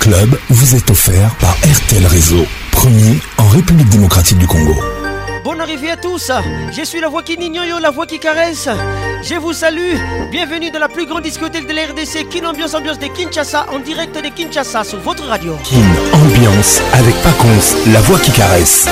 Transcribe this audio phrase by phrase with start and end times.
[0.00, 4.74] Club vous est offert par RTL Réseau, premier en République démocratique du Congo.
[5.44, 6.32] Bonne arrivée à tous,
[6.74, 8.66] je suis la voix qui n'ignore, la voix qui caresse.
[9.22, 9.96] Je vous salue,
[10.30, 13.78] bienvenue dans la plus grande discothèque de la RDC, Kin Ambiance Ambiance de Kinshasa, en
[13.78, 15.54] direct de Kinshasa sur votre radio.
[15.64, 15.84] Kin
[16.14, 18.88] Ambiance avec Paconce, la voix qui caresse.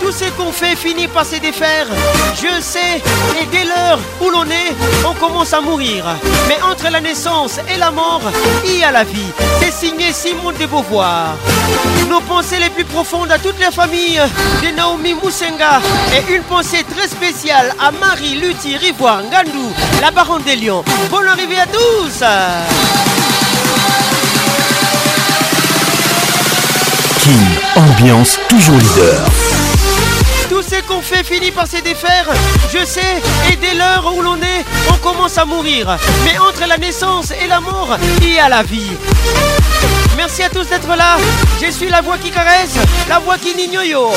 [0.00, 1.86] Tout ce qu'on fait finit par se défaire.
[2.36, 2.98] Je sais,
[3.40, 4.72] et dès l'heure où l'on est,
[5.04, 6.04] on commence à mourir.
[6.48, 8.20] Mais entre la naissance et la mort,
[8.64, 9.32] il y a la vie.
[9.60, 11.34] C'est signé Simon de Beauvoir.
[12.08, 14.20] Nos pensées les plus profondes à toutes les familles
[14.62, 15.80] de Naomi Moussenga
[16.14, 20.84] et une pensée très spéciale à Marie Luthi Rivoire Ngandou, la baronne des Lions.
[21.10, 22.20] Bonne arrivée à tous!
[27.24, 29.20] King, ambiance toujours leader
[30.68, 32.26] ce qu'on fait finit par se défaire.
[32.72, 35.96] Je sais, et dès l'heure où l'on est, on commence à mourir.
[36.24, 38.90] Mais entre la naissance et la mort, il y a la vie.
[40.16, 41.18] Merci à tous d'être là.
[41.64, 42.74] Je suis la voix qui caresse,
[43.08, 44.14] la voix qui n'ignore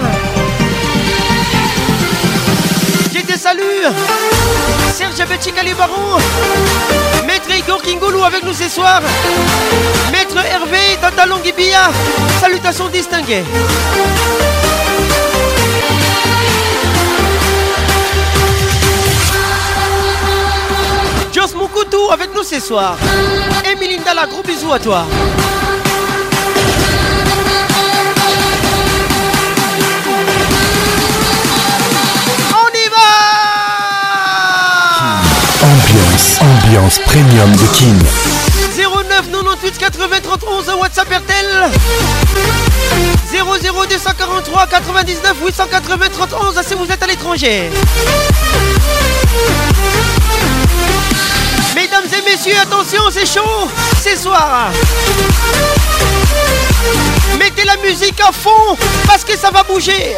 [3.12, 3.62] J'ai des saluts.
[4.96, 6.18] Serge petit Baron.
[7.26, 9.02] Maître Igor Kingoulou avec nous ce soir.
[10.12, 11.90] Maître Hervé Tantalonguibia,
[12.40, 13.44] Salutations distinguées.
[21.56, 22.96] Mon couteau avec nous ce soir.
[23.80, 25.06] Melinda la gros bisous à toi.
[32.52, 32.98] On y va
[35.62, 37.96] Ambiance, ambiance premium de King.
[38.78, 39.26] 09
[39.78, 41.72] 98 80 31 WhatsApp RTL
[43.34, 43.48] 00
[43.88, 47.72] 243 99 880 31 si vous êtes à l'étranger
[52.24, 53.68] messieurs, attention, c'est chaud
[54.02, 54.70] C'est soir.
[57.38, 60.16] Mettez la musique à fond parce que ça va bouger.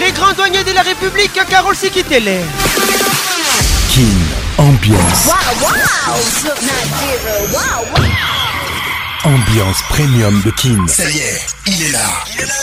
[0.00, 2.40] Les grands douaniers de la République, Carole Sikitele.
[3.90, 4.18] King
[4.58, 5.26] Ambiance.
[5.26, 5.62] Wow,
[6.14, 8.06] wow.
[9.24, 10.88] Ambiance premium de King.
[10.88, 12.08] Ça y est, il est là.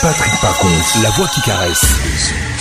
[0.00, 0.68] Patrick Parcon
[1.02, 1.82] la voix qui caresse.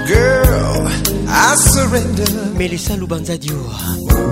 [0.08, 0.88] Girl,
[1.28, 4.31] I surrender Melissa Lubanza Dior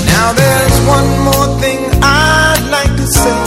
[0.07, 3.42] Now there's one more thing I'd like to say.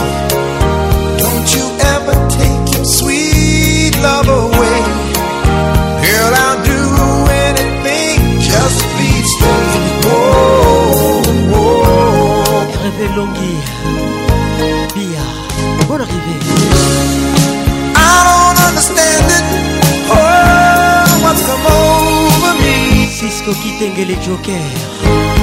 [23.79, 25.36] kitengele joker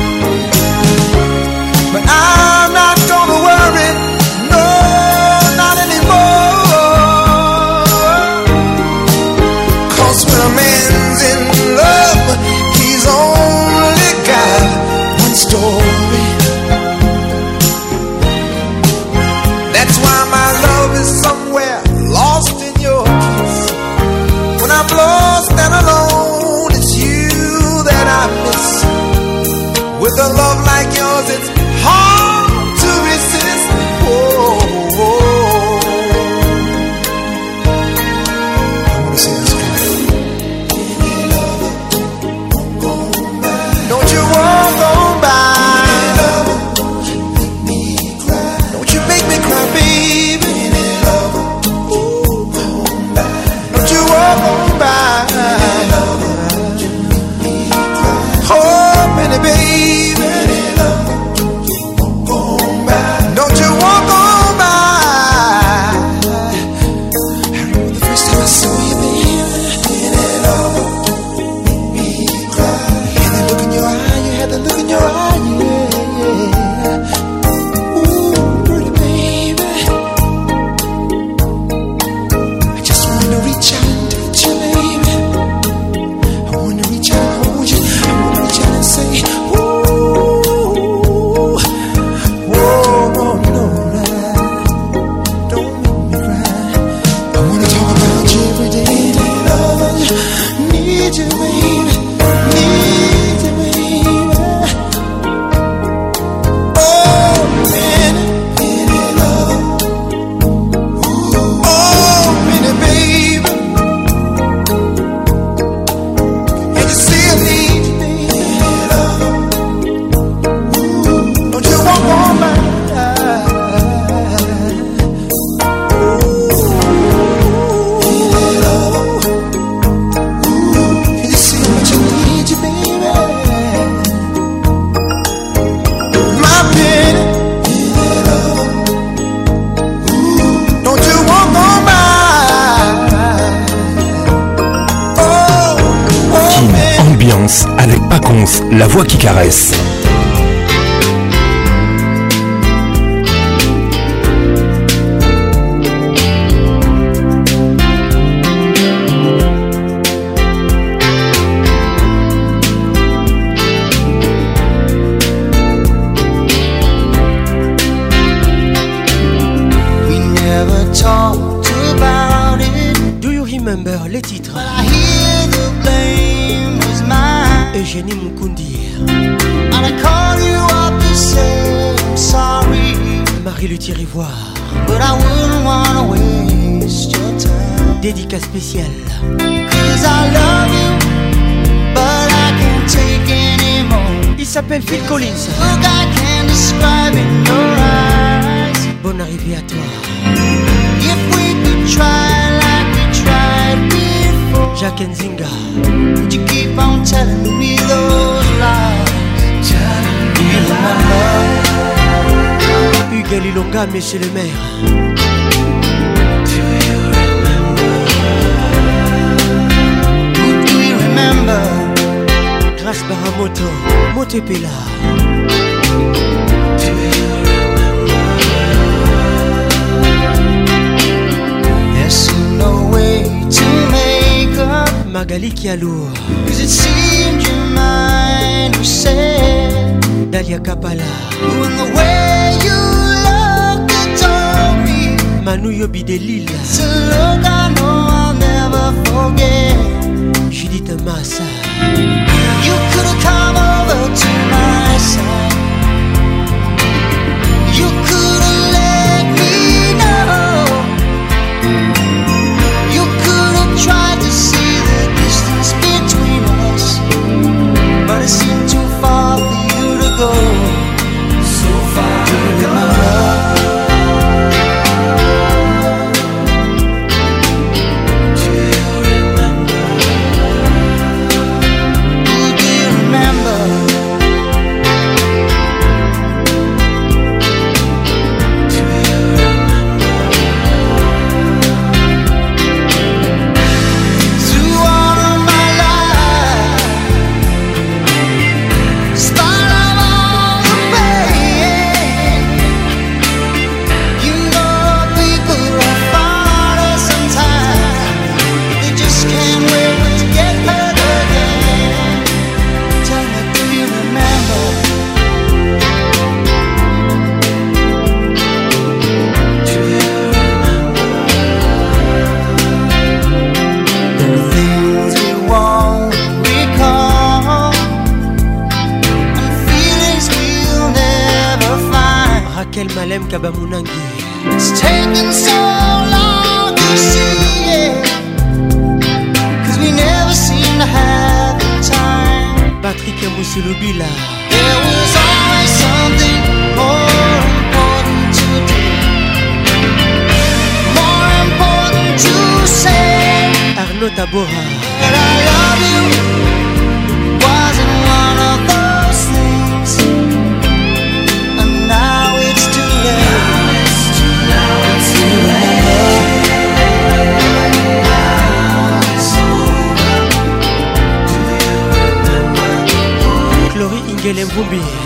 [374.70, 375.03] 比。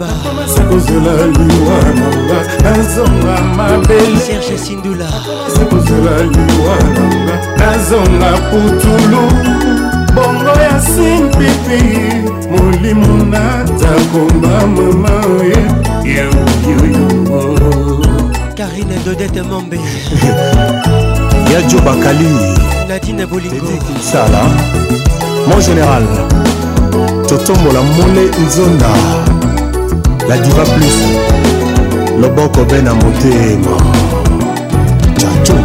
[0.00, 7.36] bakomanisa kozela liwa na nga nazonga mabeleserge sindula akomanisa kozela liwa na nga
[7.66, 9.22] nazonga putulu
[10.14, 12.00] bongo ya simpipi
[12.50, 15.24] molimo natakomba mama
[16.04, 17.08] yeyoyoyo
[18.56, 19.80] karine dodete mombe
[21.54, 22.28] yajo bakali
[22.88, 24.42] nadine bolingokinsala
[25.48, 26.06] mon général
[27.28, 29.39] totombola mole nzonda
[30.30, 30.96] la diva plus
[32.20, 33.76] loboko be na motema
[35.20, 35.56] chacho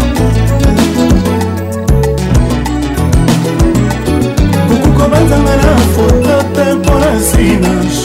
[4.75, 8.04] okokobanzanga na foto te mpona nsina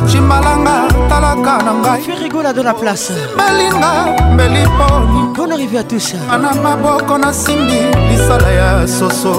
[0.07, 0.73] cimbalanga
[1.09, 3.91] talaka na ngai ferigola de la place balinga
[4.33, 9.33] mbeliponi bonne arrivé à tous ana maboko nasimbi lisala ya soso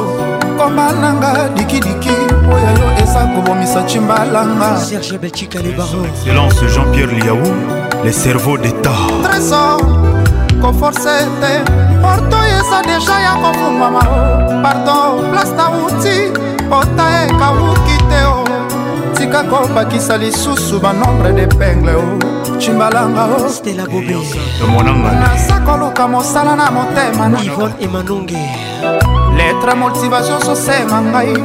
[0.58, 7.54] koma nanga dikidiki oyo yo eza kobomisa cimbalanga serge belchika le baron excellence jean-pierre liaou
[8.04, 9.80] le cerveau d'état trésor
[10.60, 11.52] koforce te
[12.02, 16.30] porto eza deja ya kofungwama o pardon plasta uti
[16.70, 18.43] ota ekawuki te o
[19.16, 22.02] tika kobakisa lisusu banombre depengle o oh.
[22.58, 23.84] cimbalanga onaza
[25.56, 25.60] oh.
[25.66, 27.28] koluka mosala na motema
[29.36, 31.36] letre motivation sosema ngai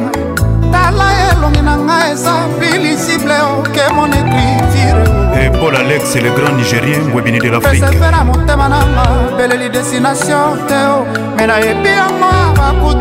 [0.71, 6.31] tala elongi na ngai eza pilisible oke oh, mon écriture Et eh, Paul Alex, le
[6.31, 7.83] grand Nigérien, Webini de l'Afrique.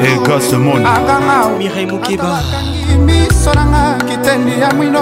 [0.01, 0.79] Et eh, Gassemon.
[1.59, 2.39] Mireille Moukeba.
[3.49, 5.01] miso nanga kitendi ya mwino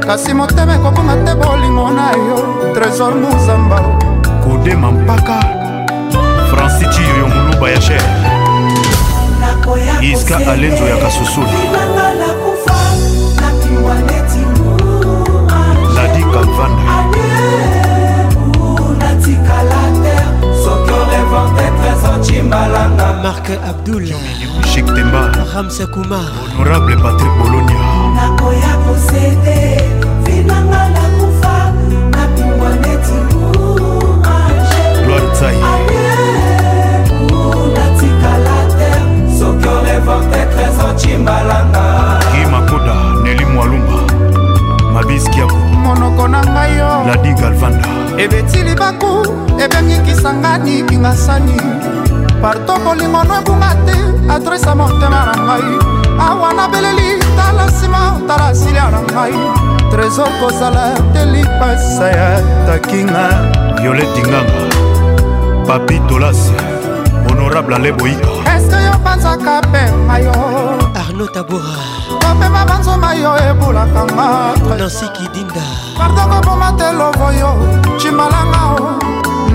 [0.00, 3.80] kasi motema ekobonga te bolingo na yo trésor muzamba
[4.44, 5.40] kodema mpaka
[6.50, 8.02] franci cirio moluba ya sher
[10.00, 11.56] iska alenzo ya kasusulu
[15.94, 16.92] nadi kalvanda
[20.64, 21.65] soki olevante
[22.26, 24.06] Chimbalanga Marc Abdoul
[24.66, 26.26] Chic Temba Ramsa Kumar
[26.58, 27.78] Honorable Patrick Bologna
[28.18, 29.76] Nakoya possédé
[30.26, 31.54] Vinanga la Koufa
[32.10, 35.54] Napingwa neti Mourage Gloire Tsaï
[37.30, 38.90] Unatikala te
[39.38, 44.02] Soki on révoque tes trésors Chimbalanga Guy Makoda Nelly Mwalumba
[44.92, 47.86] mabiskiako monoko na ngai yo ladi galvanda
[48.18, 49.22] ebetili baku
[49.62, 51.94] ebengikisanga nikinga sani
[52.40, 53.96] parto bolingo no ebunga te
[54.32, 55.66] adresa motema na ngai
[56.28, 59.34] awa nabeleli tala nsima tala silia na ngai
[59.90, 62.28] trésor kozala te lipasa ya
[62.68, 63.24] takinga
[63.80, 64.60] violetinganga
[65.66, 66.54] papi tolasi
[67.28, 70.32] honorable aleboika eske yo banzaka pema yo
[71.02, 71.80] arno tabora
[72.22, 74.26] kopema banzoma yo ebulaka nga
[74.76, 75.64] nansi kidinda
[75.96, 77.50] pardon koboma te lovo yo
[78.00, 79.05] cimalanga o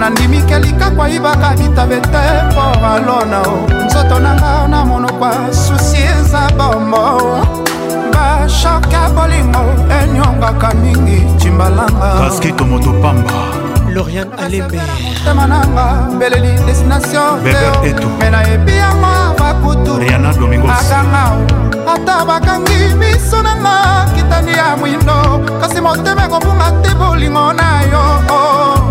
[0.01, 3.53] nandimikelika kwayibaka bitabe te mpo alona o
[3.85, 7.21] nzoto nanga na monokwa susi eza bombo
[8.13, 9.61] bashoke ya bolingo
[10.01, 13.33] enyongaka mingi cimbalanga baskito moto pamba
[13.93, 15.85] lorian alembemotema nanga
[16.15, 17.37] mbeleli destination
[18.19, 21.23] me nayebi yango bakutuakanga
[21.93, 28.90] ata bakangi miso nanga kitani ya mwindo kasi motema ekobunga te bolingo na yo oh.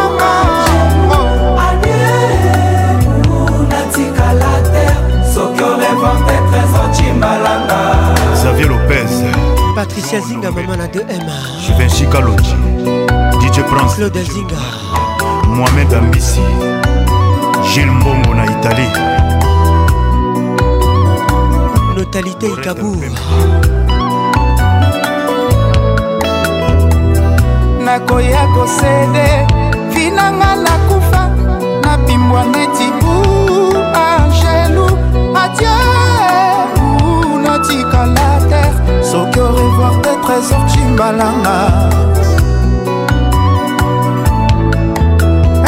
[8.33, 9.23] xavier lopez
[9.75, 11.29] patricia non, zinga mama na 2m
[11.61, 12.55] juvin chikalonji
[13.39, 14.57] dj prince claude zinga
[15.45, 16.41] mohamed ambisi
[17.73, 18.91] gile mbongo na italie
[21.97, 23.05] notalité ikabour
[27.85, 29.27] nakoya kosede
[29.93, 31.29] vinanga nakufa
[31.83, 34.20] nabimbwa neti bua ah.
[35.41, 35.67] Mathieu
[37.03, 41.55] ou natika la terre soki orevoir trésors trésor cimbalanga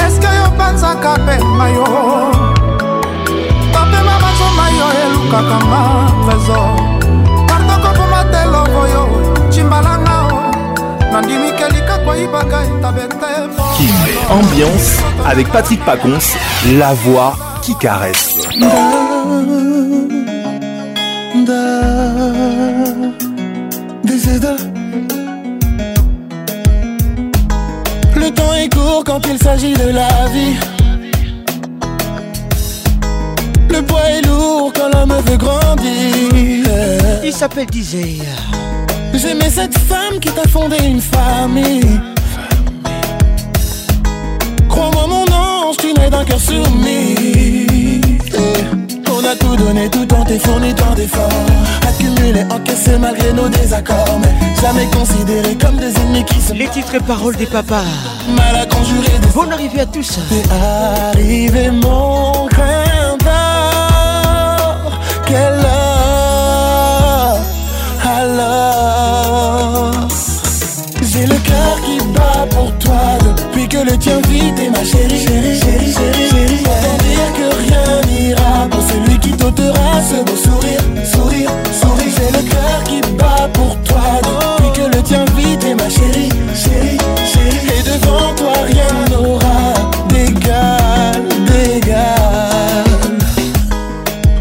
[0.05, 1.37] eske yopanzaka que
[1.73, 1.85] yo
[3.73, 5.81] bapema bazoma yo elukaka ma
[6.27, 6.69] trésor
[7.49, 9.07] pardokoboma te lobo yo
[9.49, 13.33] cimbalanga o nandimikelika koyibaka etabete
[13.79, 16.35] Kimbe Ambiance avec Patrick Pacons,
[16.77, 17.33] la voix
[17.63, 18.37] qui caresse.
[28.23, 30.55] le temps est court quand il s'agit de la vie.
[33.69, 36.73] Le poids est lourd quand l'homme veut grandir.
[37.23, 37.67] Il s'appelle
[39.15, 41.99] J'aimais cette femme qui t'a fondé une famille.
[44.69, 47.67] Crois-moi, mon ange, tu n'es d'un cœur soumis
[49.35, 51.29] tout donné, tout tes fourni tant d'efforts
[51.87, 56.95] Accumulé, encaissé malgré nos désaccords Mais jamais considéré comme des ennemis qui se Les titres
[56.95, 57.83] et paroles des papas
[58.35, 63.17] Mal à conjurer Vous Bonne à tous T'es arrivé mon grand
[65.25, 67.37] Quel Quelle heure
[68.19, 69.91] Alors
[71.01, 72.95] J'ai le cœur qui bat pour toi
[73.35, 75.82] Depuis que le tien vit, et ma chérie
[79.47, 80.79] ce beau sourire,
[81.11, 81.51] sourire,
[81.81, 82.11] sourire.
[82.15, 86.29] C'est le cœur qui bat pour toi depuis que le tien vit, et ma chérie,
[86.55, 87.79] chérie, chérie.
[87.79, 89.73] Et devant toi, rien n'aura
[90.09, 92.83] d'égal, d'égal.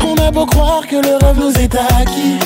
[0.07, 2.42] On a beau croire que le rêve nous est acquis.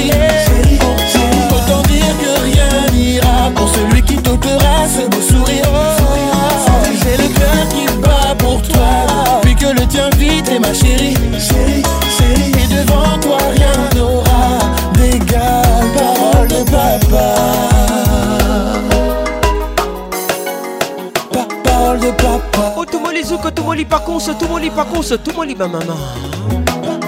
[24.27, 25.81] tout pas tomoli tout tout ma maman.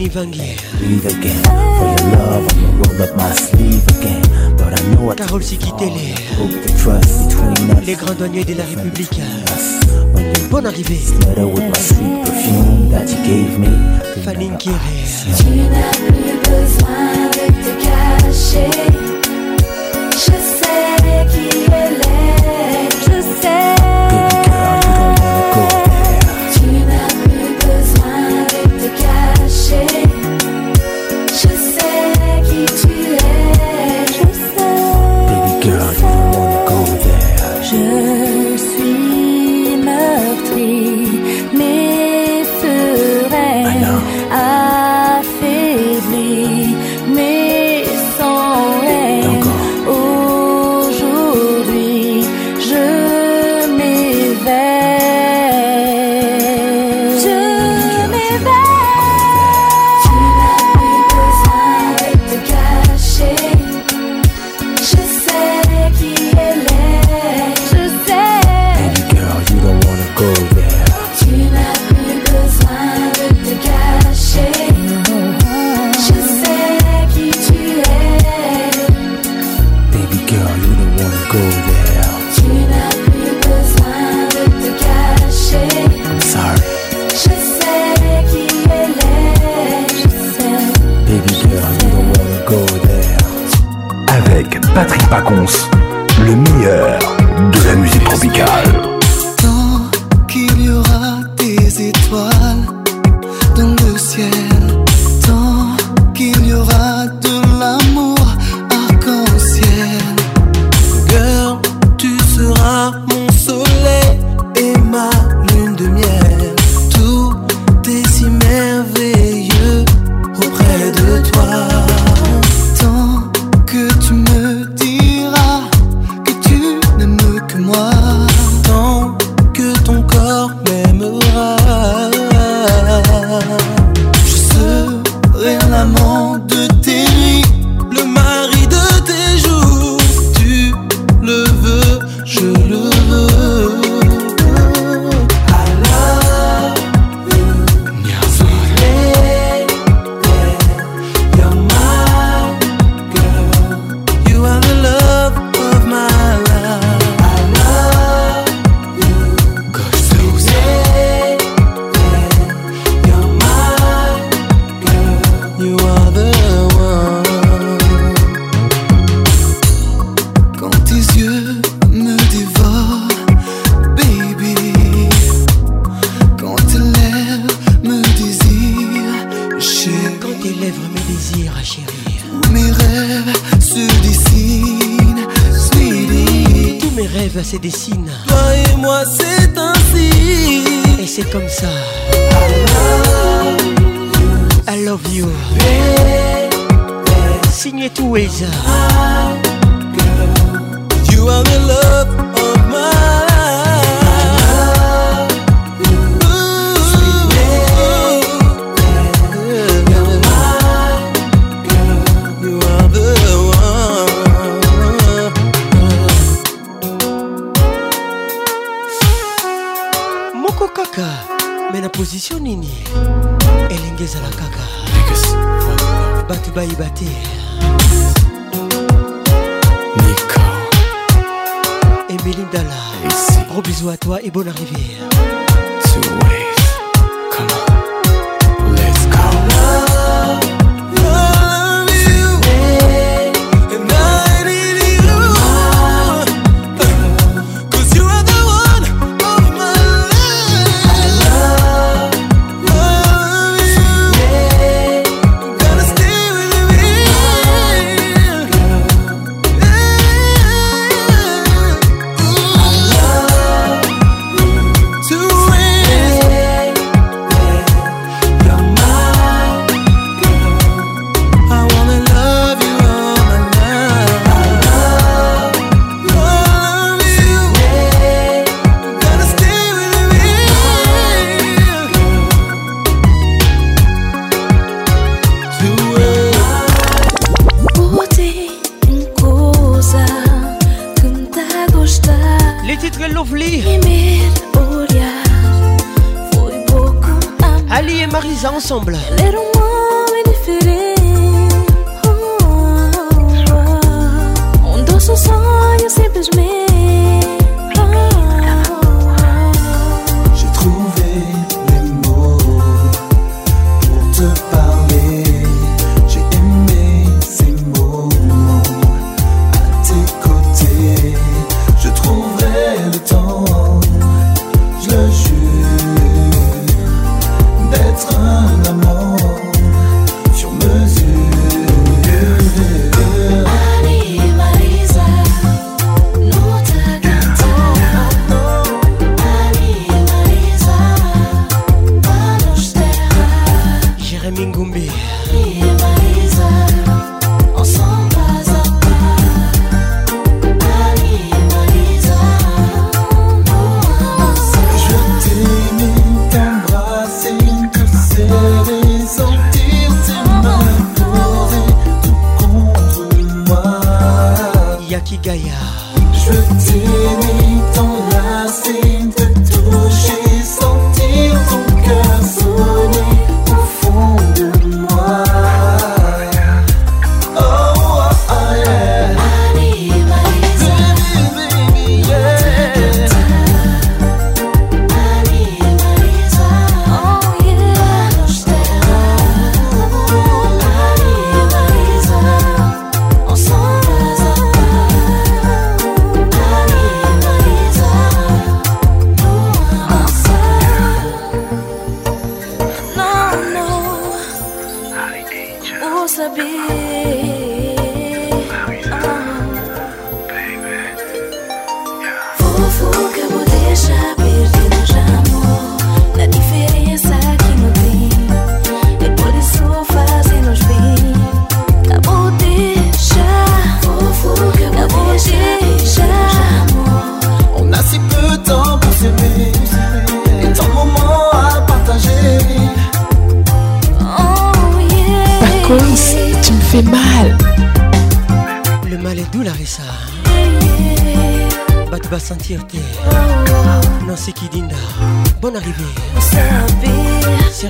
[0.00, 0.69] Evangelho.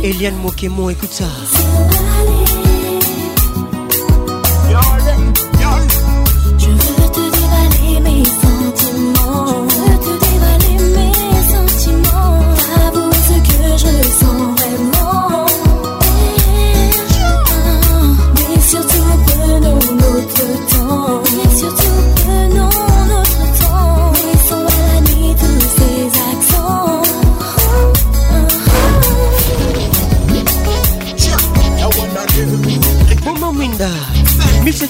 [0.03, 1.25] Eliane Mokemo, écoute ça.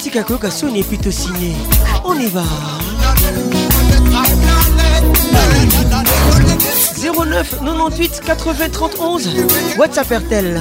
[0.02, 1.54] Tika est Sony plutôt signé.
[2.04, 2.42] On y va.
[7.04, 10.60] 09 98 80 31 WhatsApp Airtel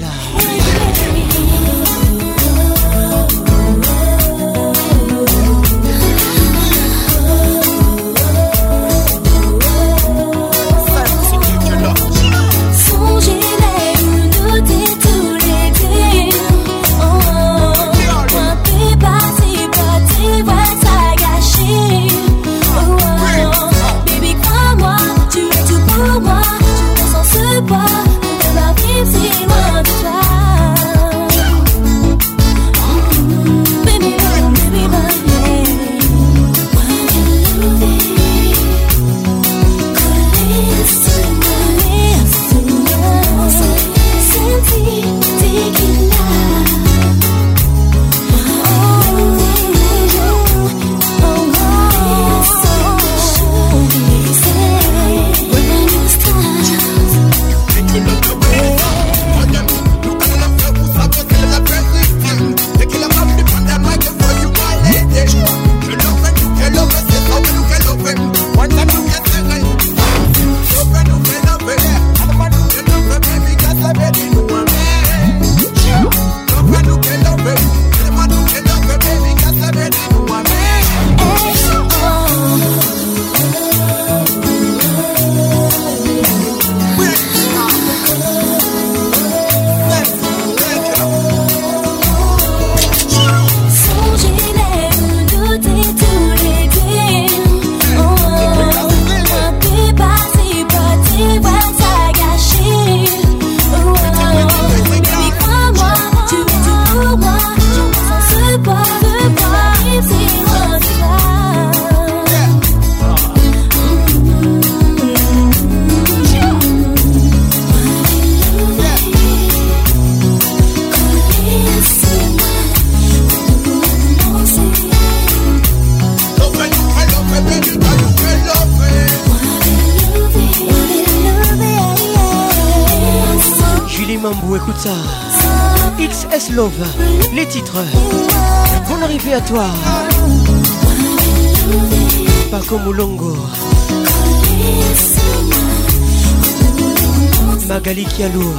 [148.29, 148.53] jaloux.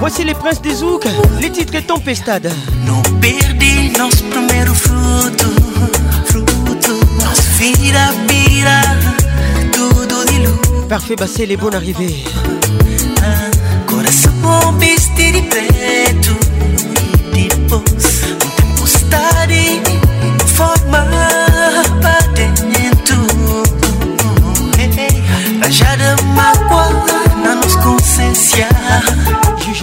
[0.00, 1.06] Voici les princes des Zouk,
[1.40, 2.50] les titres et Tempestade.
[2.86, 5.46] Nous perdi nosso primeiro fruto,
[6.26, 8.80] fruto, nosso vira-vira,
[9.72, 12.24] tudo de Parfait, bah c'est les bonnes arrivées.
[13.86, 14.32] Coração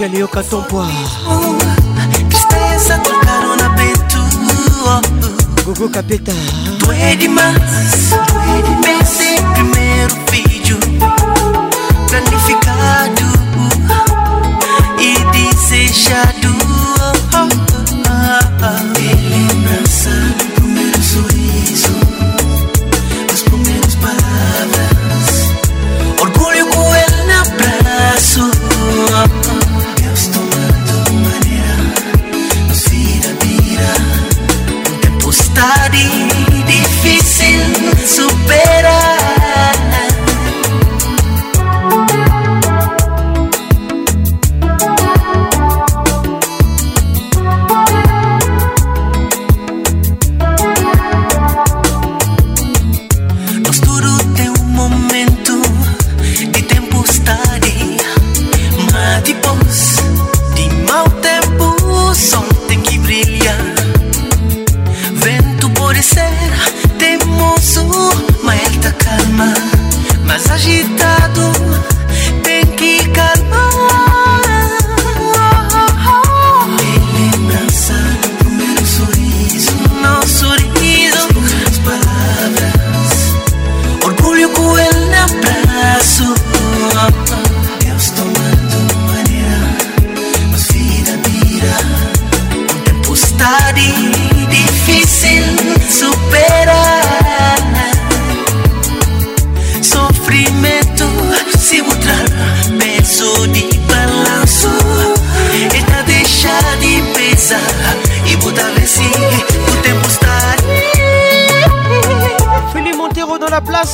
[0.00, 0.86] Angelio Katompoa
[2.30, 6.32] Tristeza com na preto Gugu Capeta
[6.86, 10.78] Doe é demais Doer demais Primeiro vídeo
[12.08, 13.09] Planificar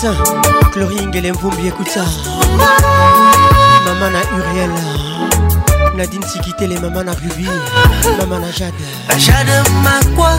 [0.07, 0.21] Max
[0.73, 2.05] Chlorine Mvumbi écoute ça
[3.85, 4.71] Maman na Uriel
[5.97, 7.49] Nadine Sikitele Maman na Ruby
[8.21, 8.73] Maman na Jade
[9.19, 10.37] Jade Makwa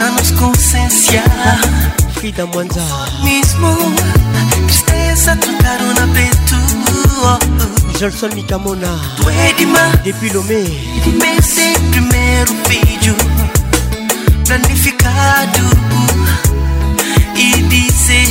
[0.00, 1.22] na nos consciência
[2.16, 2.80] Frida Mwanza
[3.22, 3.94] Mismo
[4.66, 6.58] Tristeza trocaram na peito
[8.00, 8.88] Jolson Mikamona
[10.02, 10.64] Depuis Lomé
[11.92, 13.14] Primeiro vídeo
[14.44, 15.70] Planificado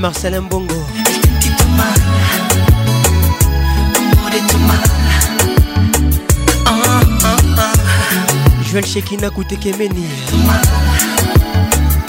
[0.00, 0.74] Marcelin Bongo.
[8.64, 10.06] Joël Shekina Koutekemeni.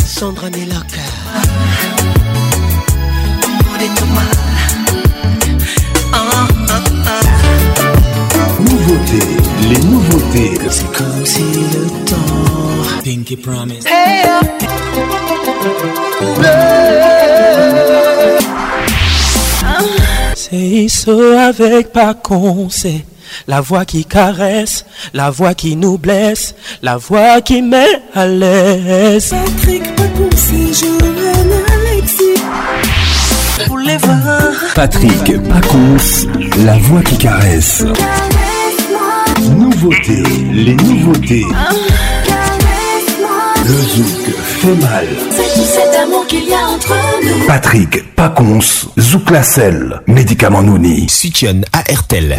[0.06, 1.02] Sandra Nelaka.
[8.60, 9.20] Nouveauté,
[9.70, 10.52] les nouveautés.
[10.70, 13.02] C'est comme si le temps.
[13.04, 13.86] Pinky Promise.
[13.86, 14.32] Hey, ah.
[20.36, 22.14] C'est ça avec pas
[23.48, 29.30] la voix qui caresse, la voix qui nous blesse, la voix qui met à l'aise.
[29.56, 33.68] Patrick Paconce, Joanne, Alexis.
[33.68, 34.42] Pour les voir.
[34.76, 36.26] Patrick Paconce,
[36.66, 37.86] la voix qui caresse.
[39.56, 41.46] Nouveauté, les nouveautés.
[41.56, 41.72] Ah.
[43.64, 45.08] Le zouk fait mal.
[46.32, 47.46] qu'il y a entre nous.
[47.46, 48.62] Patrick Pacons,
[48.98, 51.10] Zouklacel, Médicament Nouni.
[51.10, 52.38] Situation ARTEL.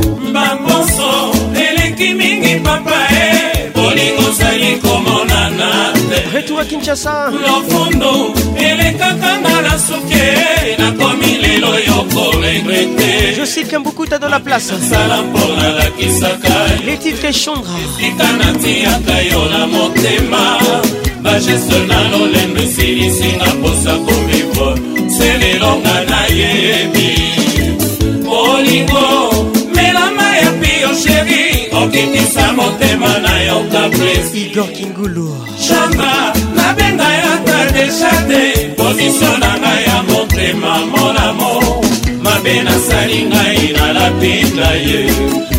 [6.15, 8.35] E, retour à kinshasa lofundu
[8.69, 10.25] elekaka nga na suke
[10.79, 16.55] nakomi lelo yo koregrete josike mbukuta dans la place sala mpona lakisaka
[16.87, 20.59] le titre chandra esika natiaka yo na motema
[21.23, 24.71] bajeste nano lendo esilisinga mposa komivre
[25.19, 27.09] selelonga nayebi
[28.27, 29.07] bolingo
[29.77, 31.43] melama ya pio sheri
[31.85, 35.29] okitisa motema na yo kaplesiigor kingulu
[35.65, 38.43] shamba nabenga yaka deshate
[38.77, 41.62] pozisio na ngai ya motema monamo
[42.43, 45.01] mabe nasali ngai nalapinda ye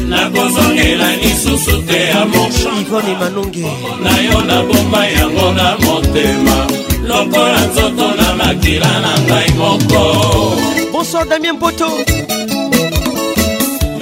[0.10, 6.58] nakozongela lisusu te amorna yo nabomba yango na motema
[7.08, 10.58] lokola nzoto na makila na ngai moko
[10.94, 11.88] bonsoir damien poto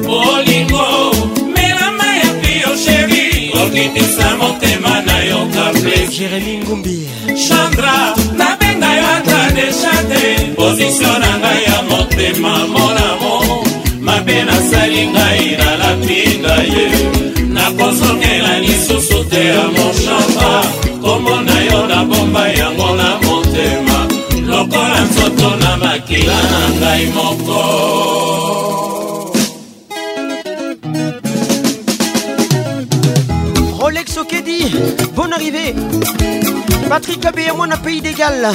[0.08, 1.12] Olingo
[1.56, 7.08] melama ya pio sheri okitisa motema na yo kaple Jérémy Ngumbi
[7.48, 13.64] Chandra nabenga yo ata deshate pozisio na ngai ya motema monamo
[14.02, 16.86] mabe nasali ngai nalapinga ye
[17.54, 20.52] nakozongela lisusu te ya moshamba
[21.04, 23.98] komona yo nabomba yango na motema
[24.48, 25.13] lokola
[25.44, 27.62] moto na makila na ngai moko
[33.80, 34.60] Rolex Okedi,
[35.14, 35.76] bonne arrivée
[36.90, 38.48] Patrick Abé, à pays d'égal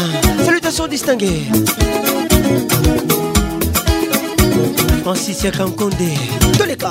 [0.44, 1.42] Salutations distinguées
[5.02, 5.94] Francis Yakankonde,
[6.58, 6.90] tous les cas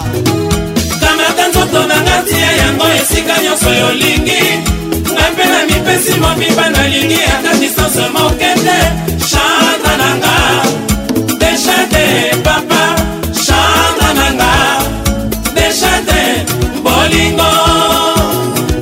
[0.99, 4.77] Kamata nzoto na ngati ya yango esika nyonso yolingi
[5.17, 8.77] ngai mpe na mipesi momiba nalingi ata distance mokende
[9.29, 10.33] chanta nanga
[11.41, 12.05] deshate
[12.45, 12.81] papa
[13.45, 14.51] chanta nanga
[15.57, 16.19] deshate
[16.85, 17.51] bolingo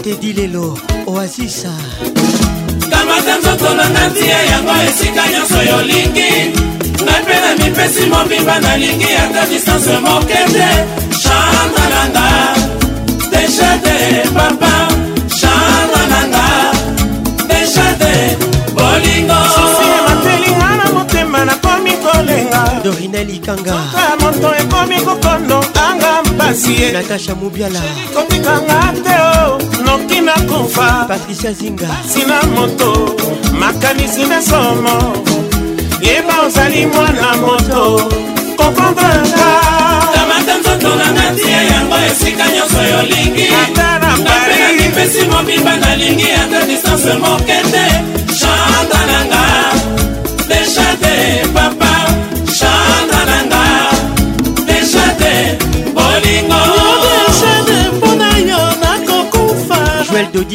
[0.04, 0.68] tedi lelo
[1.12, 1.74] oasisa
[2.92, 6.32] kamata nzoto nanga ntia yango esika nyonso yolingi
[7.04, 10.68] ngai mpe na mipesi mobimba nalingi ata distance mokende
[11.24, 12.28] chanta nanga
[13.32, 13.96] deshate
[14.36, 14.85] papa
[22.86, 27.82] dorinel ikangaya moto ekomi kokolonganga mpasi ye natasha mobiala
[28.14, 32.90] kotikanga te o noki na kufa patricia zinga sina moto
[33.60, 34.98] makanisi na somo
[36.06, 37.80] yeba ozali mwana moto
[38.54, 39.50] kokondraka
[40.14, 46.60] tamata nzoto nanga tia yango esika nyonso yolingi ata na paris napesi mobimba nalingi ata
[46.70, 47.86] distance moke te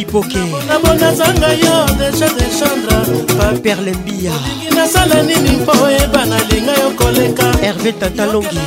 [0.00, 4.32] dipoke nabonazanga yo deja de chambre perle mbia
[4.74, 8.60] nasala nini mpo oyeba nalinga yo koleka herve tantalongi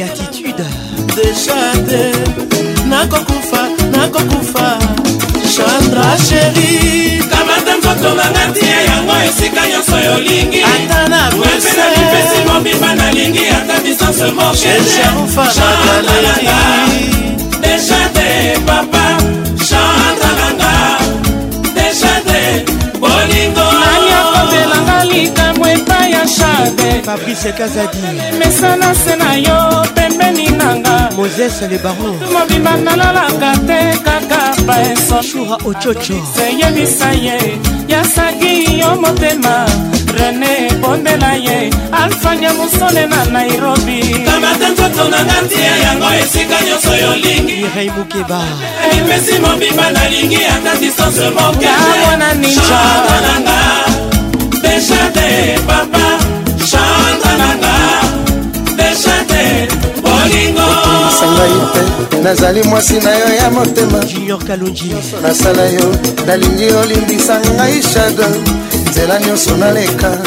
[0.00, 0.66] ya titude
[1.16, 1.58] deja
[1.90, 2.02] te
[2.90, 3.62] nakokufa
[3.94, 4.66] nakokufa
[5.54, 6.70] chandra sheri
[7.30, 11.20] kamata nzoto nanga tie yango esika nyonso yolingi ata na
[12.12, 16.58] pesi mobimba nalingi ata distance morchandra nanga
[17.64, 18.28] deja te
[18.66, 19.01] papa
[27.04, 27.96] fabrice kazadi
[28.38, 37.10] mesanase na yo pembeni nanga moses le baron mobimba nalalaka te kaka baesosura ococo seyebisa
[37.24, 37.38] ye
[37.88, 39.54] yasaki yo motema
[40.18, 47.52] rene bondela ye alfanya mosone na nairobi kamata nzoto nanga ntia yango esika nyonso yolingi
[47.64, 48.40] irei mukeba
[48.96, 53.58] emesi mobimba nalingi ata distance mokeamona ninjaananga
[54.62, 56.41] dejade papa
[60.54, 61.52] bolimisa ngai
[62.08, 64.00] mpe nazali mwasi na yo ya motema
[65.22, 65.86] nasala yo
[66.26, 68.24] nalingi olimbisa ngai shado
[68.90, 70.18] nzela nyonso naleka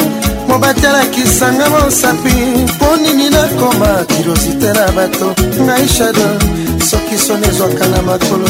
[0.48, 2.32] mobati alakisanga mosapi
[2.68, 5.34] mpo nini nakoma kirosite na bato
[5.64, 6.26] ngai shado
[6.90, 8.48] soki soni ezwaka na makolo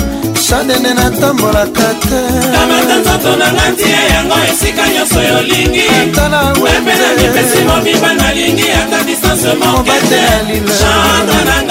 [0.48, 2.20] shadene natambolaka te
[2.52, 10.16] kamata nzoto nanga ntie yango esika nyonso yolingi atala wepena mipesi mobimba nalingi atadi mobate
[10.16, 11.62] ya lilaanga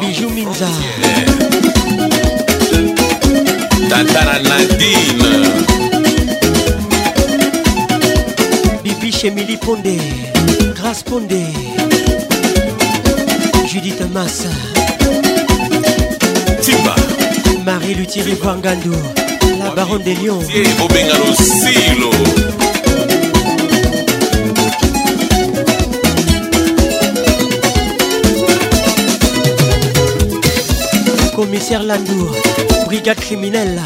[0.00, 1.35] bijou minza yeah.
[3.88, 5.28] Tatara Nadine
[8.82, 9.96] Bibi Chemili Pondé
[10.82, 11.44] Rasse Pondé
[13.68, 14.48] Judith Massa
[16.62, 16.96] Timba
[17.64, 18.96] Marie Luthier Vangando
[19.62, 20.40] La Baronne des Lyon
[20.80, 22.10] Obengalo Silo
[31.36, 32.32] Commissaire Landour
[32.96, 33.82] brigade criminelle.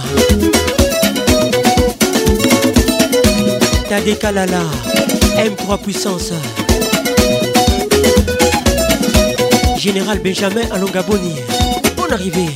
[3.88, 6.32] Tadé M3 puissance.
[9.78, 11.34] Général Benjamin Alongaboni,
[11.96, 12.50] bonne arrivée.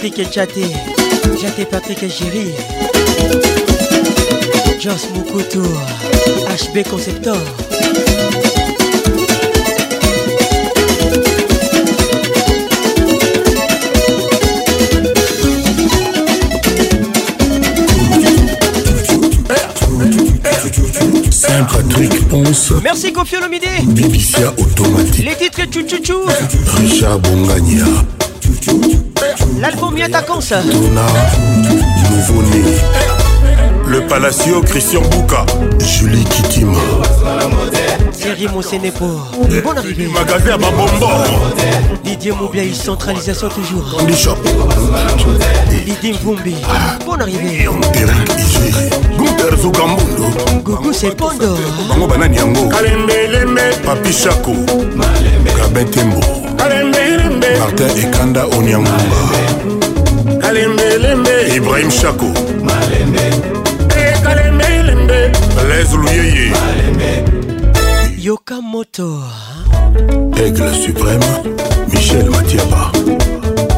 [0.00, 0.62] Patrick Chaté,
[1.40, 2.52] j'étais Patrick Géry,
[4.80, 5.60] Joss Moukoutou,
[6.56, 7.36] HB Conceptor.
[21.32, 22.70] Saint Patrick ponce.
[22.84, 23.62] Merci Kofi Olomide.
[23.88, 25.24] Bibicia automatique.
[25.24, 25.64] Les titres
[26.04, 26.20] Tchou
[26.76, 27.84] Richard Bongania.
[29.60, 30.54] L'album Yatakanse.
[30.62, 30.96] Nouveau-né.
[33.88, 35.44] Le Palacio Christian Bouka.
[35.80, 36.78] Julie Kitima.
[38.12, 39.04] Thierry Monsenepo.
[39.18, 39.32] Ah.
[39.64, 40.06] Bonne arrivée.
[40.06, 41.08] Magasin à Babombo.
[42.04, 44.00] Didier Moubiaï, centralisation toujours.
[44.06, 44.36] Bishop.
[45.70, 46.54] Didier Mvumbi.
[47.04, 47.64] Bonne arrivée.
[47.64, 47.84] Eric
[48.38, 48.70] Iji.
[49.18, 50.26] Gunter Zougamundo.
[50.62, 51.56] Gougou Sepondo.
[51.88, 52.68] Bango Banani Yango.
[53.84, 54.12] Papi
[55.60, 56.37] Kabetembo.
[56.58, 58.98] martin ekanda oniamumba
[61.56, 62.26] ibrahim shako
[65.66, 66.52] blaise luyeye
[68.18, 69.22] yoka moto
[70.36, 71.30] aigle suprême
[71.92, 72.92] michel matiaba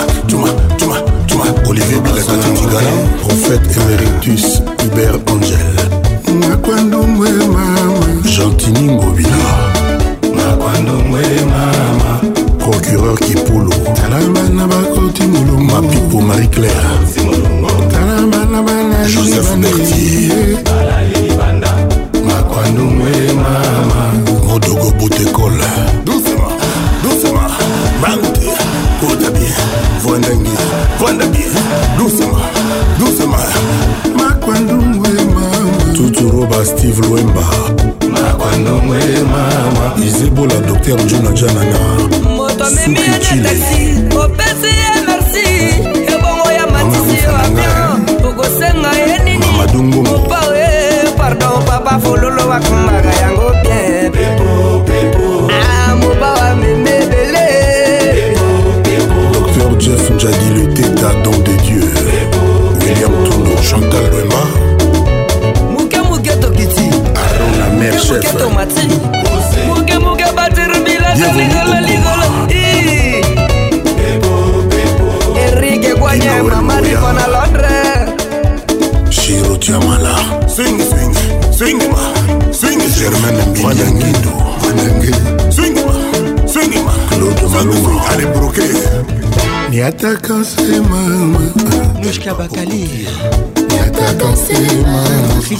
[1.67, 2.91] olivier bilakatitigala
[3.21, 4.61] prophète emeritus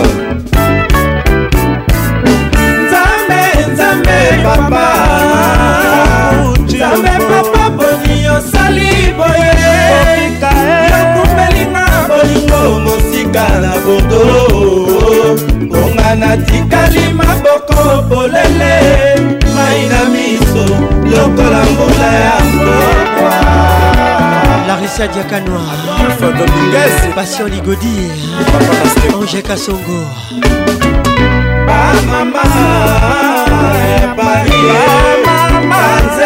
[13.97, 18.73] bordeaux ngonga natikali maboko polele
[19.55, 20.65] mai na miso
[21.11, 23.35] lokola mbula ya mbokwa
[24.67, 25.75] larisa diakanoa
[27.15, 27.95] passion ligodi
[29.13, 30.01] ange kasongo
[31.67, 32.43] bamama
[33.93, 36.21] ya paris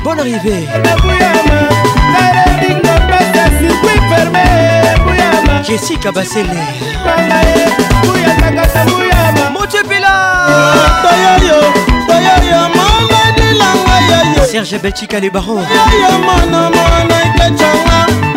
[0.04, 0.68] Bonne arrivée.
[5.68, 6.10] Jessica
[14.46, 15.62] Serge Belchika les barons.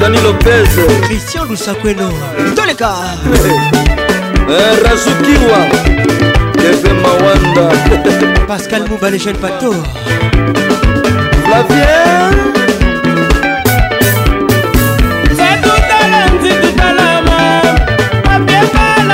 [0.00, 0.68] dani lopez
[1.08, 2.12] christian lusakweno
[2.56, 2.92] toleka
[4.50, 5.58] eh, razukiwa
[6.62, 7.66] leve mawanda
[8.48, 9.72] pascal mubale jeune pato
[11.44, 12.36] flavier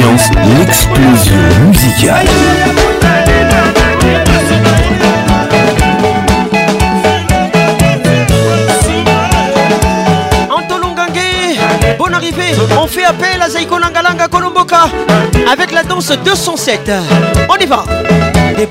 [0.00, 2.26] l'ambiance, l'explosion musicale.
[11.98, 12.54] bonne arrivée.
[12.80, 14.26] On fait appel à Zaiko Langalanga
[15.50, 16.90] avec la danse 207.
[17.48, 17.84] On y va.
[18.56, 18.66] Les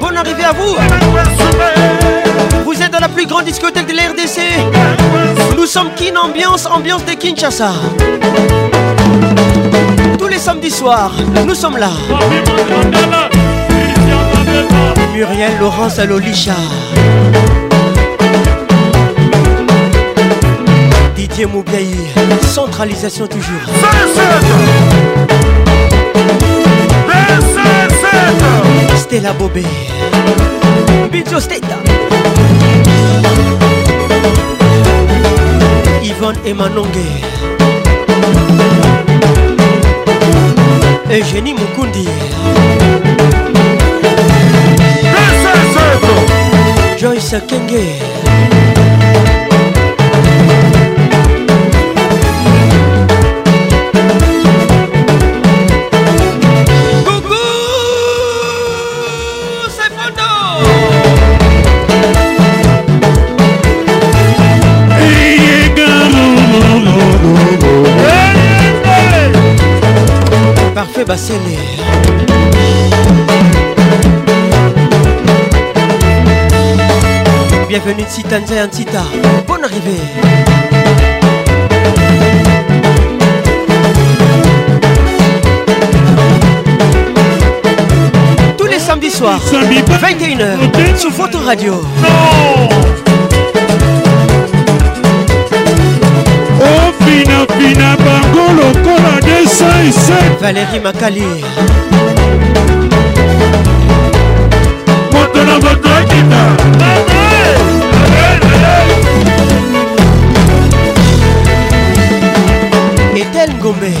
[0.00, 0.76] bonne arrivée à vous.
[2.64, 5.54] Vous êtes dans la plus grande discothèque de l'RDC.
[5.56, 7.70] Nous sommes Kin Ambiance, ambiance de Kinshasa.
[10.18, 11.14] Tous les samedis soirs,
[11.46, 11.90] nous sommes là.
[15.14, 16.52] Muriel Laurence Alolicha,
[21.14, 21.96] Didier Moubiaï,
[22.42, 23.72] centralisation toujours.
[28.94, 29.62] Stella Bobé
[31.12, 31.76] Bidio Stella
[36.02, 37.02] Yvonne Emanonge
[41.10, 42.08] Eugénie Mukundi
[46.98, 47.84] Joyce Kenge
[71.06, 71.38] basele
[77.68, 79.02] Bienvenue Titanza et Antita,
[79.46, 80.00] bonne arrivée
[88.58, 91.74] Tous les samedis soirs, 21h, sur Photo radio
[97.06, 101.26] finafina bango lokola 207 valérie makali
[105.14, 106.42] moto na moto akita
[113.22, 113.92] etel ngombe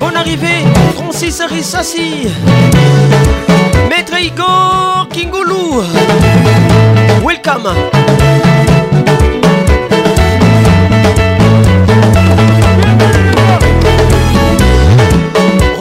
[0.00, 0.64] Bon arrivée,
[0.96, 2.10] Francis Rissassi
[4.24, 5.82] Igor Kingulu
[7.26, 7.66] Welcome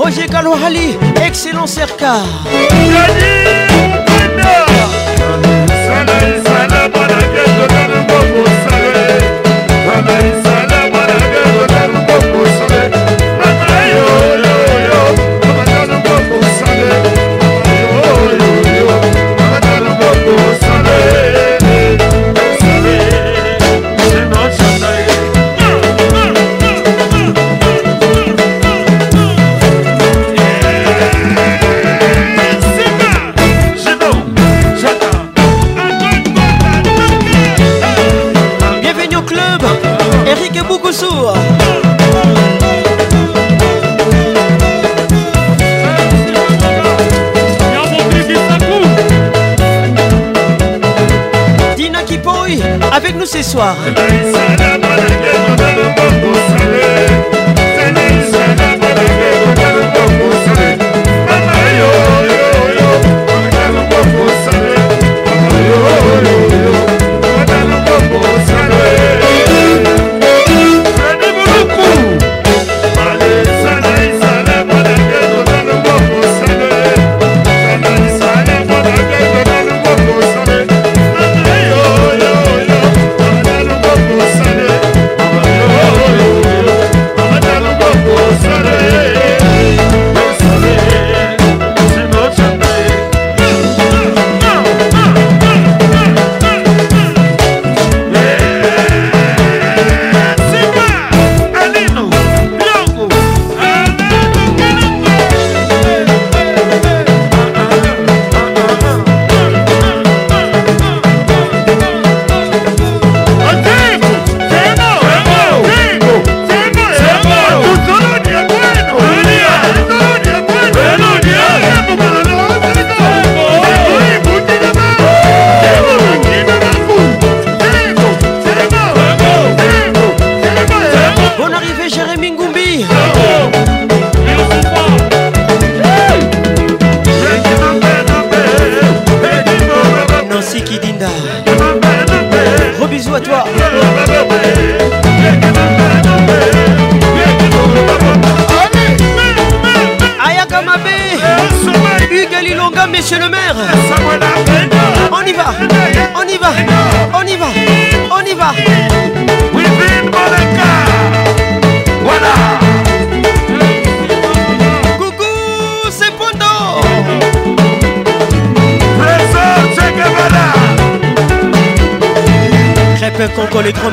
[0.02, 2.26] Roger Kalohali, excellent cerca
[53.44, 53.76] soir.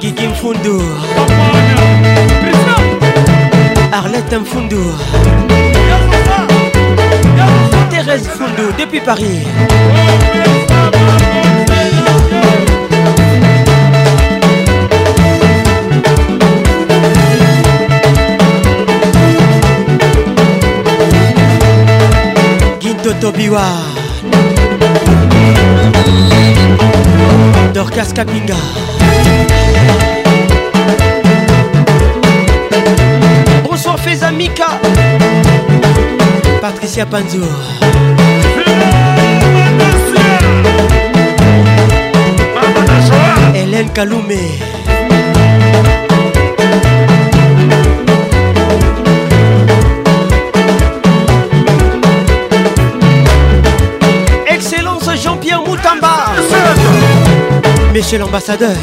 [0.01, 0.81] Guigui Mfundu,
[3.93, 4.83] Arlette Mfundu,
[7.91, 9.47] Thérèse Mfundu depuis Paris.
[23.05, 23.63] totobiwa
[27.75, 28.57] dorcas kapinga
[33.63, 34.79] bonsoir fezamika
[36.63, 37.45] patricia panzo
[43.55, 44.41] hélène kalume
[57.95, 58.19] M.
[58.19, 58.77] l'Ambassadeur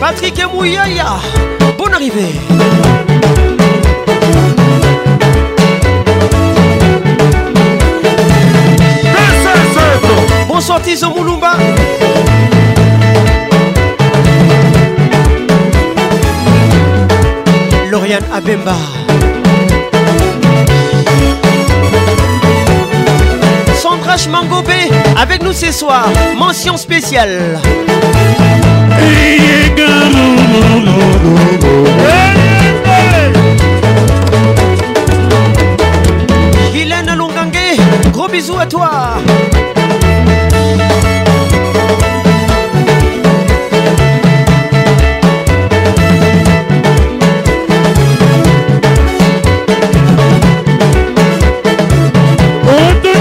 [0.00, 1.06] Patrick Mouyaïa,
[1.78, 2.32] bonne arrivée.
[10.48, 11.22] Bon sorti au
[18.32, 18.74] Abemba.
[23.80, 26.08] Sandra Mangobé avec nous ce soir.
[26.36, 27.58] Mention spéciale.
[36.72, 37.76] Guylaine Longangue,
[38.12, 38.90] gros bisous à toi.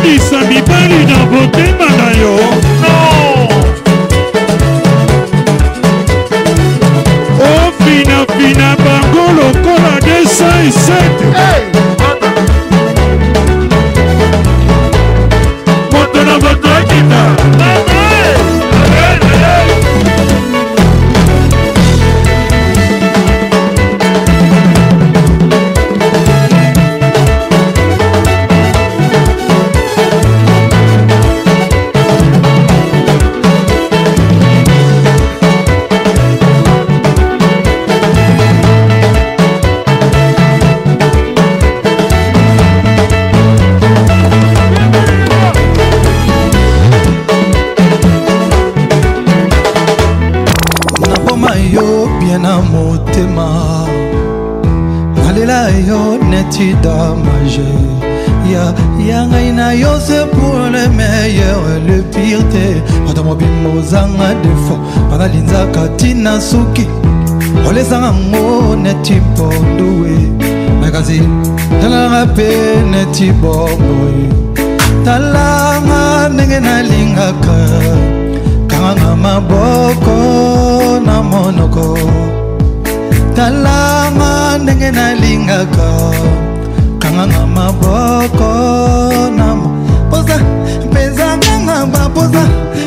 [0.10, 2.60] kobebisa mibali na botema na yo
[66.30, 66.86] na suki
[67.70, 68.44] olesanga ngo
[68.84, 70.12] neti ponduwe
[70.82, 71.18] nakasi
[71.82, 72.48] talanga mpe
[72.92, 74.26] neti bomboye
[75.06, 76.00] talanga
[76.34, 77.58] ndenge nalingaka
[78.70, 80.16] kanganga maboko
[81.08, 81.88] na monoko
[83.38, 84.30] talanga
[84.64, 85.88] ndenge nalingaka
[87.02, 88.50] kanganga maboko
[89.38, 90.36] na mposa
[90.92, 92.44] mpenzanganga baposa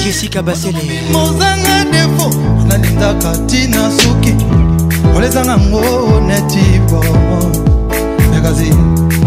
[0.00, 2.30] jessica basele ozanga defo
[2.68, 4.34] nalingaka ntina suki
[5.16, 5.80] olezanga ngo
[6.28, 7.38] neti bomo
[8.32, 8.70] nakasi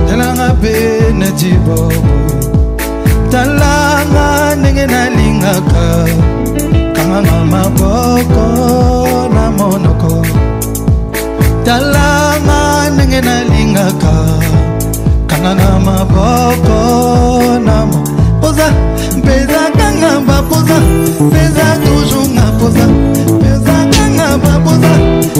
[0.07, 0.73] talanga mpe
[1.19, 2.17] neti bomo
[3.31, 5.83] talanga ndenge nalingaka
[6.95, 8.45] kanganga maboko
[9.35, 10.11] na monoko
[11.65, 14.13] talanga ndenge nalingaka
[15.27, 16.75] kanganga maboko
[17.65, 17.99] na mo
[18.41, 18.88] poza
[19.99, 20.77] kanga baposa
[21.31, 22.85] peza toujours nga posa
[23.41, 24.91] peza kanga baposa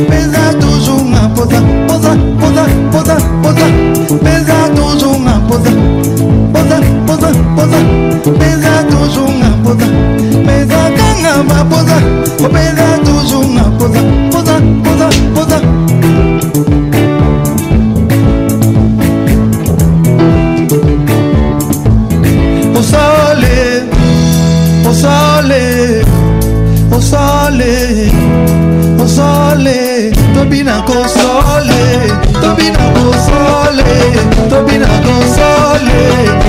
[0.10, 2.12] peza toujours nga posa posa
[2.42, 3.66] posa posa posa
[4.24, 5.72] peza toujours nga posa
[6.54, 6.78] posa
[7.08, 7.80] posa posa
[8.40, 9.88] peza toujours nga posa
[10.46, 11.98] peza kanga baposa
[12.56, 14.02] peza toujours nga posa
[14.36, 14.56] posa
[14.86, 15.06] posa
[15.36, 15.59] posa
[27.10, 27.74] osole
[29.04, 31.82] osole tobi na kosole
[32.42, 33.96] tobi na kosole
[34.50, 36.49] tobi na kosole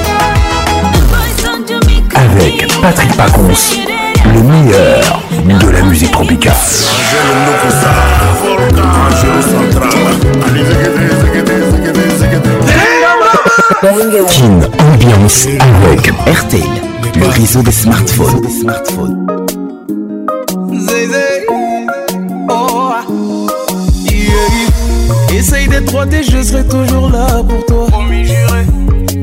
[2.21, 3.83] avec Patrick Pacons,
[4.25, 5.21] le meilleur
[5.59, 6.53] de la musique tropicale.
[14.29, 14.59] Kin
[14.93, 15.47] Ambiance
[15.85, 16.63] avec RTL,
[17.17, 18.47] le réseau des smartphones.
[25.33, 27.87] Essaye d'être droit et je serai toujours là pour toi.
[27.87, 28.67] Promis, j'irai.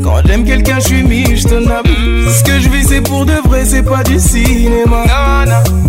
[0.08, 1.60] Quand j'aime quelqu'un, je suis mis, je te
[2.30, 5.04] Ce que je vis, c'est pour de vrai, c'est pas du cinéma.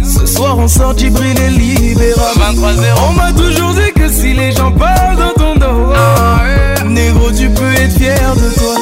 [0.03, 2.33] Ce soir, on sort d'hybride et Libéra.
[2.35, 2.69] 23
[3.09, 7.47] On m'a toujours dit que si les gens parlent dans ton dos, ah, négro, tu
[7.47, 8.75] peux être fier de toi.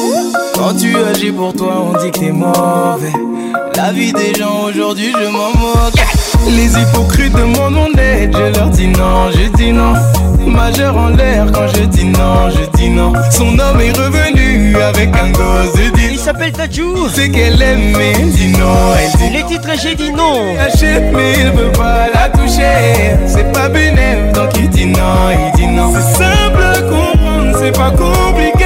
[0.56, 3.14] Quand tu agis pour toi, on dit que t'es mauvais.
[3.76, 6.02] La vie des gens aujourd'hui, je m'en moque.
[6.48, 9.94] Les hypocrites demandent mon aide, je leur dis non, je dis non.
[10.48, 13.14] Majeur en l'air quand je dis non, je dis non.
[13.30, 14.47] Son homme est revenu
[14.82, 15.28] avec un
[15.82, 17.08] il dit Il s'appelle Tadjou.
[17.14, 18.94] C'est qu'elle aime, mais elle dit non.
[19.00, 20.56] Elle dit Les titres, j'ai dit non.
[20.60, 23.16] Achète, mais il veut pas la toucher.
[23.26, 25.94] C'est pas bénéf, donc il dit non, il dit non.
[25.94, 28.66] C'est simple à comprendre, c'est pas compliqué.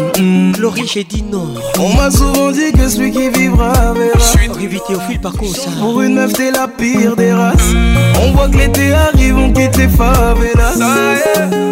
[0.54, 0.84] Glory, mm.
[0.84, 0.88] mm.
[0.94, 1.56] j'ai dit non.
[1.80, 4.14] On m'a souvent dit que celui qui vivra verra.
[4.18, 4.52] Je suis une
[4.96, 7.74] au fil par contre Pour une meuf, t'es la pire des races.
[7.74, 7.88] Mm.
[8.24, 10.78] On voit que l'été arrive, on quitte les favelas.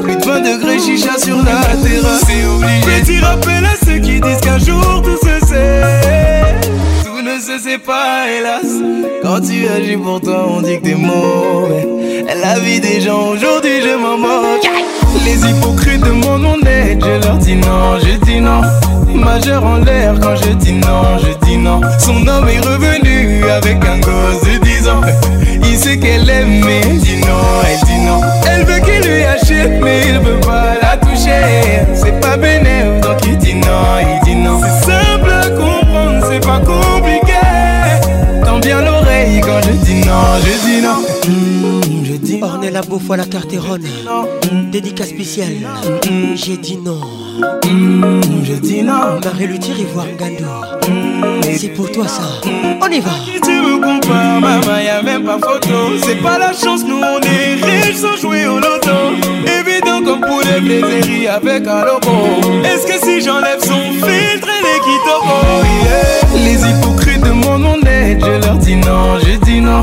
[0.03, 1.51] Plus de 20 degrés, chicha sur la
[1.87, 2.25] terrasse.
[2.27, 3.01] C'est obligé.
[3.01, 6.34] Petit rappel à ceux qui disent qu'un jour tout se sait
[7.57, 8.67] je sais pas, hélas.
[9.23, 11.87] Quand tu agis pour toi, on dit que t'es mauvais.
[12.41, 14.67] La vie des gens aujourd'hui, je m'en moque.
[15.25, 18.61] Les hypocrites demandent mon aide, je leur dis non, je dis non.
[19.13, 21.81] Majeur en l'air quand je dis non, je dis non.
[21.99, 25.01] Son homme est revenu avec un gosse de 10 ans.
[25.63, 28.21] Il sait qu'elle aime, mais dit non, elle dit non.
[28.49, 31.85] Elle veut qu'il lui achète, mais il veut pas la toucher.
[31.93, 32.94] C'est pas bénéfique.
[39.41, 40.95] quand je dis non, je dis non.
[41.27, 42.59] Mm, je dis non.
[42.71, 43.83] la à la Tartéronne.
[44.71, 45.49] Dédicace spéciale.
[46.09, 47.01] Mm, j'ai dit non.
[47.69, 49.19] Mm, je dis non.
[49.23, 49.47] marie
[49.79, 50.95] voir voir Gando.
[51.57, 52.23] C'est pour toi ça.
[52.81, 53.11] On y va.
[53.25, 55.97] Si tu me compares, maman, y'a même pas photo.
[56.03, 59.15] C'est pas la chance, nous on est riches sans jouer au loto.
[59.45, 62.63] Évident qu'on pour les avec un logo.
[62.63, 67.74] Est-ce que si j'enlève son filtre, elle est quitte Les hypocrites de mon nom
[68.85, 69.81] non, je dis non.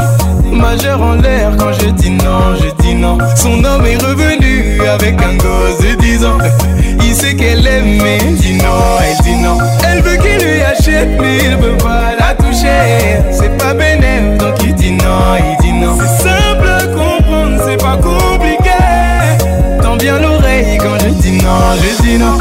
[0.52, 3.18] Majeur en l'air quand je dis non, je dis non.
[3.36, 6.38] Son homme est revenu avec un gosse de 10 ans.
[7.04, 8.80] Il sait qu'elle aime, mais il dit non,
[9.18, 9.58] il dit non.
[9.88, 13.18] Elle veut qu'il lui achète, mais il veut pas la toucher.
[13.30, 15.98] C'est pas bénin donc il dit non, il dit non.
[16.00, 18.70] C'est simple à comprendre, c'est pas compliqué.
[19.82, 22.38] Tant bien l'oreille quand je dis non, je dis non.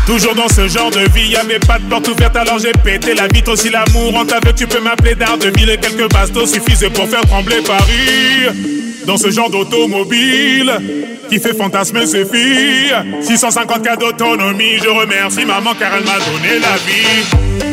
[0.06, 3.14] Toujours dans ce genre de vie, y'a mes pas de porte ouverte, alors j'ai pété
[3.14, 3.52] la vitre.
[3.52, 7.22] Aussi l'amour en t'avait, tu peux m'appeler d'art de et Quelques bastos suffisent pour faire
[7.22, 10.70] trembler Paris dans ce genre d'automobile
[11.28, 12.94] qui fait fantasmer ses filles.
[13.20, 17.72] 650 cas d'autonomie, je remercie maman car elle m'a donné la vie.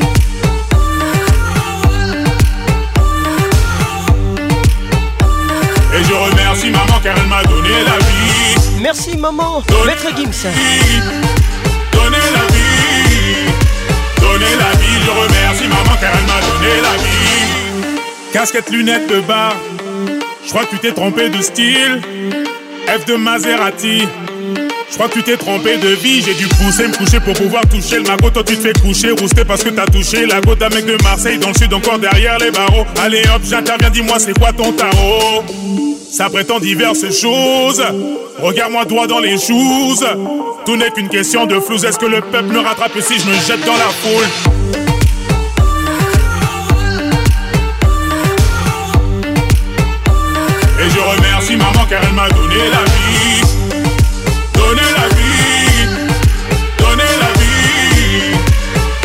[5.96, 8.82] Et je remercie maman car elle m'a donné la vie.
[8.82, 10.50] Merci maman, maître Gims.
[11.92, 13.38] Donnez la vie,
[14.22, 18.02] Donner la vie, je remercie maman car elle m'a donné la vie.
[18.32, 19.20] Casquette, lunettes de
[20.52, 22.02] je crois que tu t'es trompé de style.
[22.88, 24.02] F de Maserati.
[24.90, 27.62] Je crois que tu t'es trompé de vie, j'ai dû pousser, me coucher pour pouvoir
[27.70, 28.32] toucher le magot.
[28.32, 30.98] Toi tu te fais coucher, rousté parce que t'as touché la goutte d'un mec de
[31.04, 32.84] Marseille dans le sud, encore derrière les barreaux.
[33.00, 35.44] Allez hop, j'interviens, dis-moi c'est quoi ton tarot
[36.12, 37.84] Ça prétend diverses choses.
[38.42, 40.04] Regarde-moi droit dans les choses.
[40.66, 41.86] Tout n'est qu'une question de flouze.
[41.86, 44.56] Est-ce que le peuple me rattrape si je me jette dans la foule
[51.90, 53.42] car elle m'a donné la vie.
[54.54, 56.10] Donné la vie,
[56.78, 58.38] donné la vie,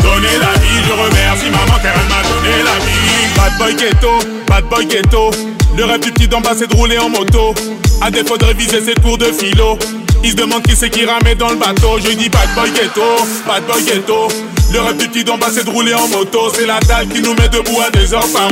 [0.03, 0.81] donné la vie.
[0.87, 3.33] Je remercie maman car elle m'a donné la vie.
[3.35, 4.11] Bad boy ghetto,
[4.47, 5.31] bad boy ghetto.
[5.77, 7.53] Le rêve du petit d'en bas c'est de rouler en moto.
[8.01, 9.77] À défaut de réviser ses cours de philo.
[10.23, 11.97] Il se demande qui c'est qui ramène dans le bateau.
[12.03, 13.01] Je dis bad boy ghetto,
[13.47, 14.27] bad boy ghetto.
[14.73, 16.51] Le rêve du petit d'en bas c'est de rouler en moto.
[16.55, 18.49] C'est la dalle qui nous met debout à des heures par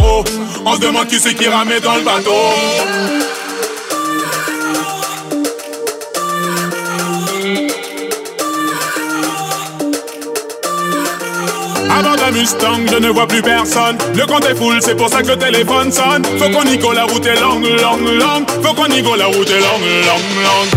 [0.65, 2.41] On se demande qui c'est qui ramène dans le bateau.
[12.33, 13.95] Mustang, je ne vois plus personne.
[14.15, 16.23] Le compte est full, c'est pour ça que le téléphone sonne.
[16.39, 18.45] Faut qu'on y go, la route est longue, longue, longue.
[18.63, 20.69] Faut qu'on y go, la route est longue, longue, longue.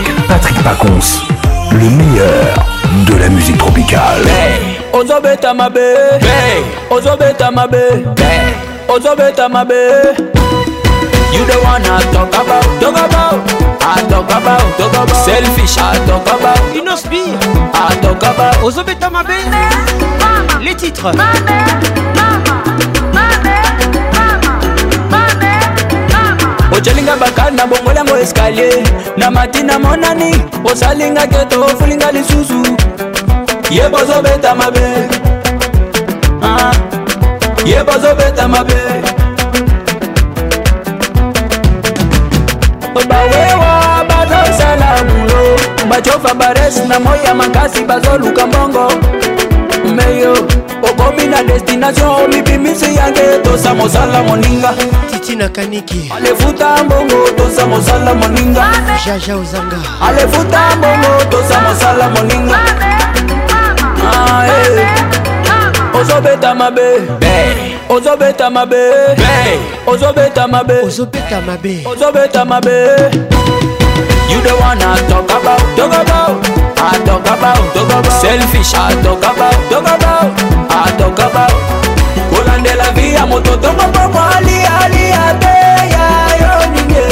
[0.00, 1.26] Avec Patrick Pacons,
[1.72, 2.54] le meilleur
[3.06, 4.22] de la musique tropicale.
[5.00, 6.20] ozobeta mabe
[6.90, 8.04] ozobeta mabe
[8.86, 9.80] ozobeta mabe
[11.32, 15.96] you the one i talk about talk about i talk about talk about selfish i
[16.04, 17.32] talk about you know speed
[17.72, 19.38] i talk about ozobeta mabe
[20.60, 21.14] les titres
[26.72, 28.84] ocelinga bakana bongolango escalier
[29.16, 30.32] na matina monani
[30.64, 32.79] osalinga keto ofulinga lisusu
[33.70, 35.08] ye bozobeta mabe
[36.42, 36.72] ah.
[37.64, 38.74] ye bozobeta mabe
[43.10, 45.56] bawewa bazosala bulo
[45.88, 48.88] bacofa bares na moi ya makasi bazoluka mbongo
[49.94, 50.32] meyo
[50.90, 54.74] okomi na destination olibimisi yange tosa mosala moninga
[55.10, 58.64] titi nakaniki alefuta mbongo tosa mosala moninga
[59.06, 59.76] jaja ozanga
[60.08, 62.99] alefuta mbongo tosa mosala moninga Amen.
[64.02, 65.98] Ah, eh.
[66.00, 66.88] ozobeta mabe
[67.88, 68.80] ozobeta mabe
[69.86, 72.76] ozobeta mabe ozobeta mabe ozobeta mabe
[74.30, 76.38] You the one I talk about, talk about,
[76.78, 78.12] I talk about, talk about.
[78.22, 80.30] Selfish, I talk about, talk about,
[80.70, 81.56] I talk about.
[82.30, 85.54] Colan de la via, moto tomo poco, ali, ali, ate,
[85.92, 86.04] ya,
[86.42, 87.04] yo, niñe.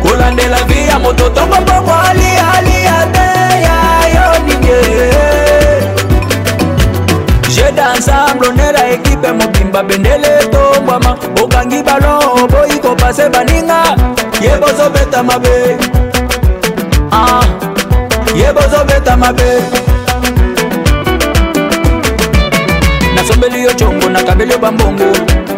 [0.00, 2.75] Colan de la via, moto tomo poco, ali, ali,
[7.76, 13.80] obeta ensemble onela ekipe mobimba bendele etombwama okangi balon oboyi kopase baninga
[14.40, 15.56] ye bozobeta mabe
[17.12, 17.44] ah.
[18.34, 19.50] ye bozobeta mabe
[23.14, 25.08] nasombeli yo congo nakabeli yo bambongo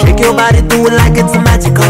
[0.00, 1.84] Shake your body, do it like it's magical.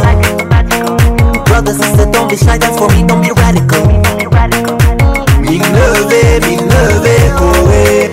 [1.44, 3.82] Brother, sister, don't be shy, that's for me, don't be radical.
[5.46, 8.10] M'innover, m'innover, ohé.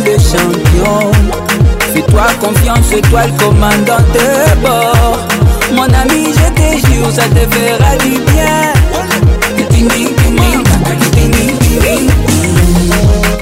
[0.04, 1.10] le champion.
[1.92, 5.18] Fais-toi confiance, toi le commandant de bord.
[5.74, 8.72] Mon ami, je te jure, ça te fera du bien.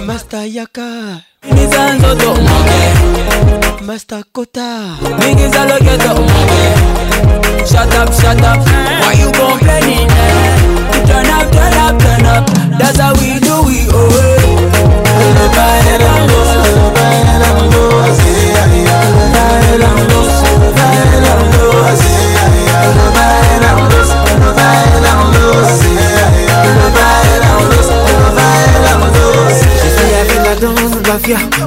[0.07, 1.21] Master Yaka
[1.51, 8.61] mingiza nzoto moke master kota mingiza loketo moke shut up shut up
[9.03, 9.66] why you gon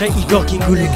[0.00, 0.88] Secret Igor Kingoulou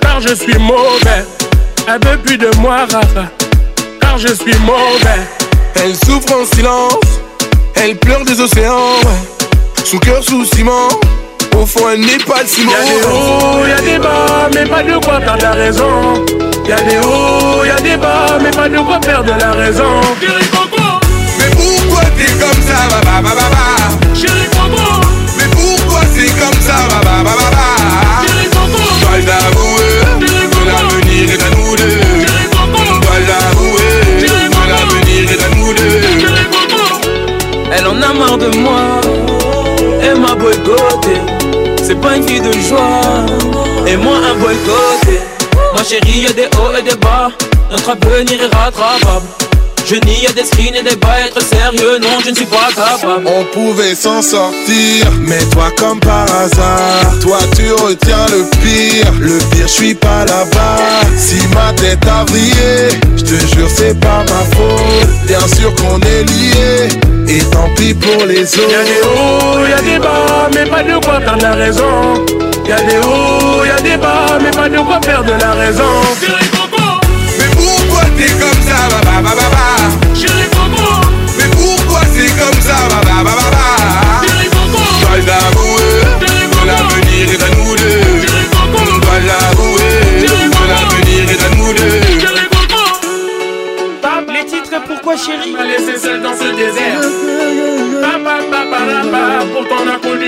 [0.02, 1.26] car je suis mauvais.
[1.88, 3.26] Elle veut plus de moi, Rafa,
[4.00, 5.26] car je suis mauvais.
[5.76, 7.20] Elle souffre en silence
[7.84, 8.78] elle pleure des océans,
[9.84, 10.88] Sous cœur sous ciment.
[11.60, 12.74] Au fond, elle n'est pas de ciment.
[12.74, 16.24] Y'a des hauts, y'a des bas, mais pas de quoi perdre la raison.
[16.70, 20.00] Y'a des hauts, y'a des bas, mais pas de quoi perdre la raison.
[20.20, 20.48] Chérie mais
[21.48, 23.48] pourquoi t'es comme ça, baba, baba,
[24.14, 28.78] Chérie mais pourquoi t'es comme ça, baba, baba, baba.
[29.00, 29.51] Chérie
[38.38, 39.02] de moi.
[40.02, 41.18] et m'a boycotté,
[41.84, 43.02] c'est pas une vie de joie.
[43.88, 45.20] Et moi, un boycotté.
[45.76, 47.30] Ma chérie, y'a des hauts et des bas.
[47.70, 49.26] Notre avenir est rattrapable.
[49.86, 52.70] Je n'y ai des screens et des bas être sérieux, non, je ne suis pas
[52.74, 53.24] capable.
[53.26, 59.12] On pouvait s'en sortir, mais toi, comme par hasard, toi, tu retiens le pire.
[59.20, 60.78] Le pire, je suis pas là-bas.
[61.18, 65.10] Si ma tête a brillé, je te jure, c'est pas ma faute.
[65.28, 68.70] Bien sûr qu'on est liés et tant pis pour les autres.
[68.70, 71.94] Y'a des hauts, y'a des bas, mais pas de quoi perdre la raison.
[72.68, 75.92] Y'a des hauts, y'a des bas, mais pas de quoi perdre la raison.
[76.20, 76.84] Chérie Coco,
[77.38, 80.16] mais pourquoi t'es comme ça, baba, baba, baba.
[80.16, 80.92] Chérie Coco,
[81.38, 83.21] mais pourquoi c'est comme ça, baba.
[95.04, 97.02] Pourquoi chérie M'a laissé seul dans ce désert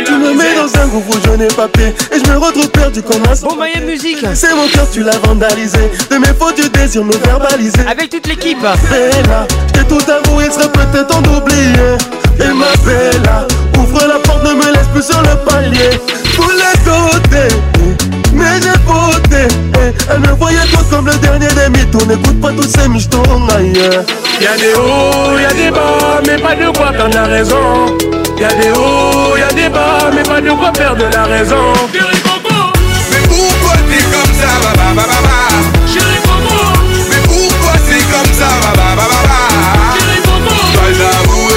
[0.06, 3.22] Tu me mets dans un je n'ai pas pied Et je me retrouve perdu comme
[3.32, 7.04] un Bon Maya Musique C'est mon cœur, tu l'as vandalisé De mes fautes, tu désir
[7.04, 10.00] me verbaliser Avec toute l'équipe Bella, t'es tout
[10.44, 11.94] il serait peut-être en d'oublier
[12.40, 13.46] Et ma Bella,
[13.78, 16.02] ouvre la porte, ne me laisse plus sur le palier
[16.36, 17.56] Pour la côtés
[18.44, 19.44] mais j'ai voté
[19.78, 22.88] Elle eh, eh, me voyait trop comme le dernier des mythos N'écoute pas tous ces
[22.90, 23.24] michetons
[23.56, 24.04] ailleurs
[24.42, 24.44] eh.
[24.44, 27.98] Y'a des hauts, y'a des bas Mais pas de quoi perdre la raison
[28.40, 32.72] Y'a des hauts, y'a des bas Mais pas de quoi perdre la raison Chéri Coco
[33.12, 35.40] Mais pourquoi t'es comme ça, ba ba ba ba
[35.88, 36.64] Chéri Coco
[37.10, 41.54] Mais pourquoi t'es comme ça, ba ba ba ba Chéri pas Je dois l'avouer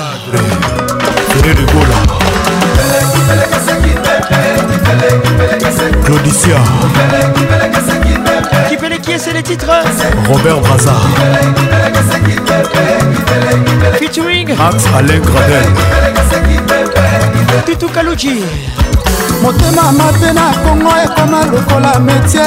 [6.06, 6.56] Claudicia.
[9.08, 9.70] Didier, c'est les titres.
[10.30, 11.02] Robert Brazard.
[13.98, 15.66] Featuring Max Alain Gradel.
[17.66, 18.44] Tutu Kaluji.
[19.42, 22.42] motema mabe na kongo ekoma lokola metie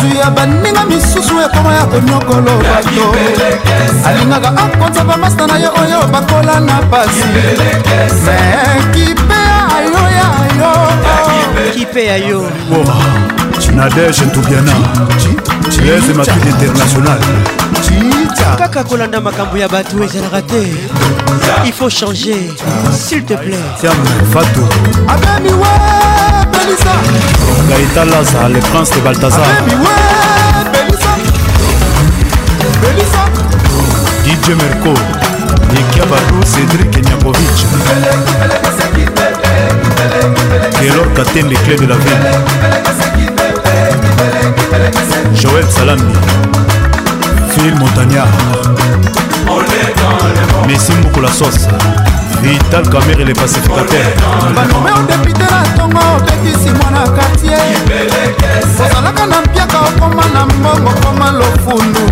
[0.00, 3.12] zwi ya baninga misusu ekoma ya konyokolo bato
[4.06, 10.28] alingaka akonza bamasta na ye oyo bakola na pasi me kipe ya yo ya
[10.58, 14.72] yo kipe ya yo nadege ntubiana
[15.86, 17.18] lese makili international
[18.58, 20.56] kaka kolanda makambo ya bato ezalaka te
[21.66, 22.36] il faut changer
[23.08, 23.68] s'il te plaît
[24.32, 24.60] fato
[27.68, 29.52] gaita laza le prince de baltazar
[34.24, 34.94] dj merco
[35.72, 37.60] nikiabaru cédrik nyakovich
[40.80, 43.32] kelor katende clé de la ville
[45.34, 46.14] joel salami
[47.50, 48.30] phil montagnard
[50.66, 51.66] messi mokola sos
[52.42, 54.14] vital camer et les pacificateurs
[54.56, 57.66] banome odepite na ntongo obetisi mwana kartier
[58.82, 62.04] ozalaka na mpiaka okoma na mbongo koma lofulu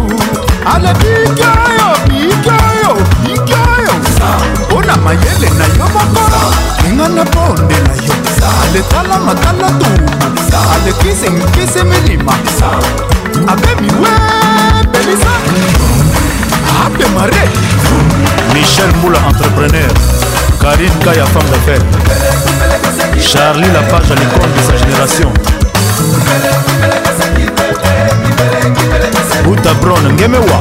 [0.75, 2.93] ale bikioyo bikioyo
[3.23, 6.43] bikioyo mpona mayele na yo mokolo
[6.83, 8.15] ninga na ponde na yo
[8.63, 12.33] aletala matala tuma alekise nkise milima
[13.47, 14.09] abemiwe
[14.93, 15.35] belisa
[16.87, 17.49] abe mare
[18.55, 19.93] michel mbula entrepreneur
[20.63, 21.85] karine kaya femme d'affaires
[23.33, 25.33] charlie lapage à l'icône de sa génération
[29.45, 30.61] buta bron ngemewa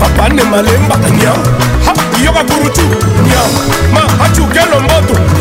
[0.00, 1.36] papa ne malemba nyao
[2.24, 2.82] yoka kurutu
[3.26, 3.48] nyao
[3.94, 5.31] ma hachukelo moto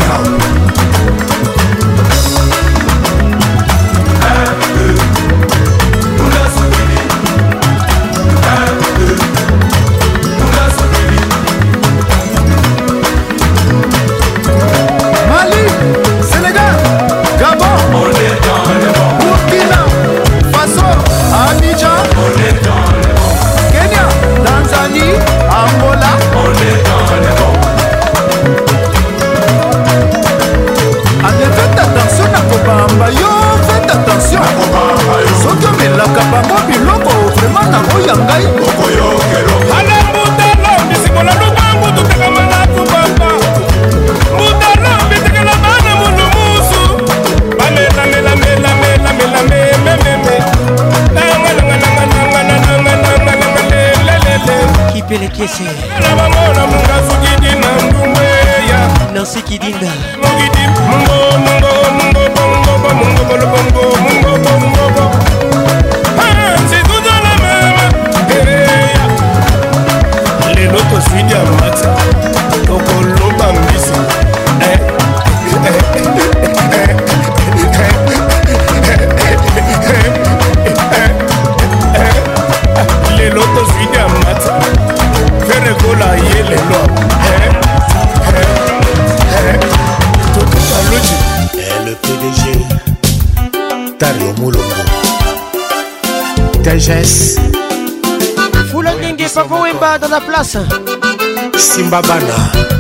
[101.58, 102.71] simba bana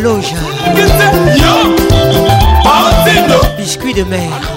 [0.00, 0.34] le loge.
[3.56, 4.47] Biscuit de mer.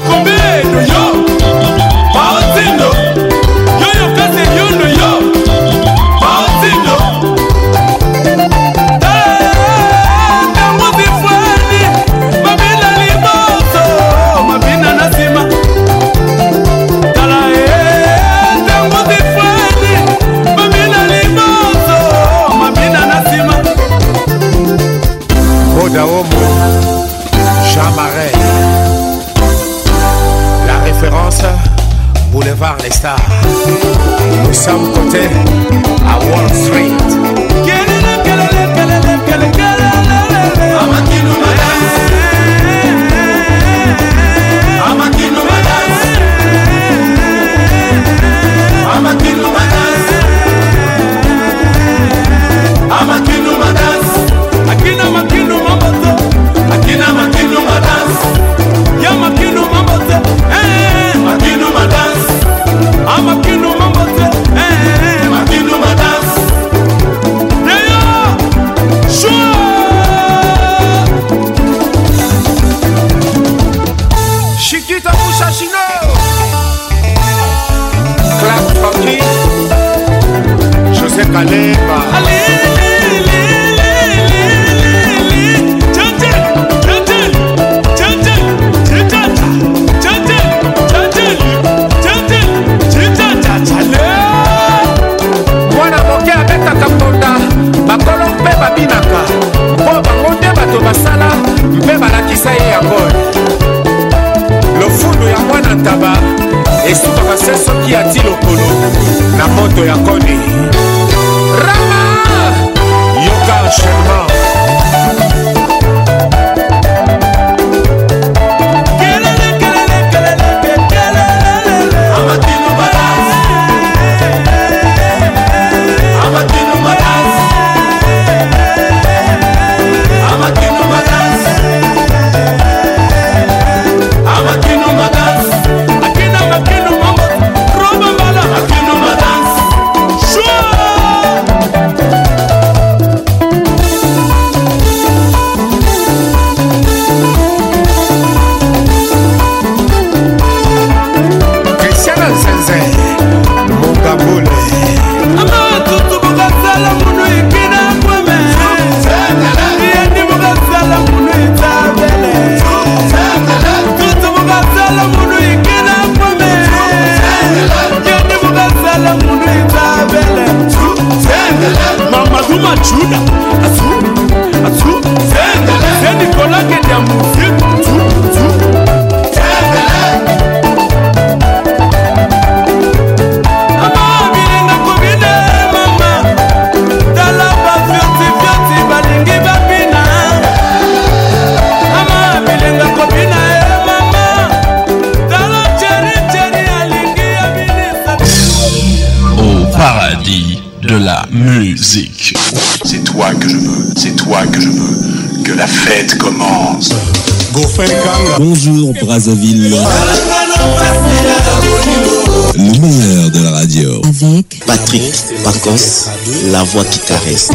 [216.52, 217.50] la voix qui caresse.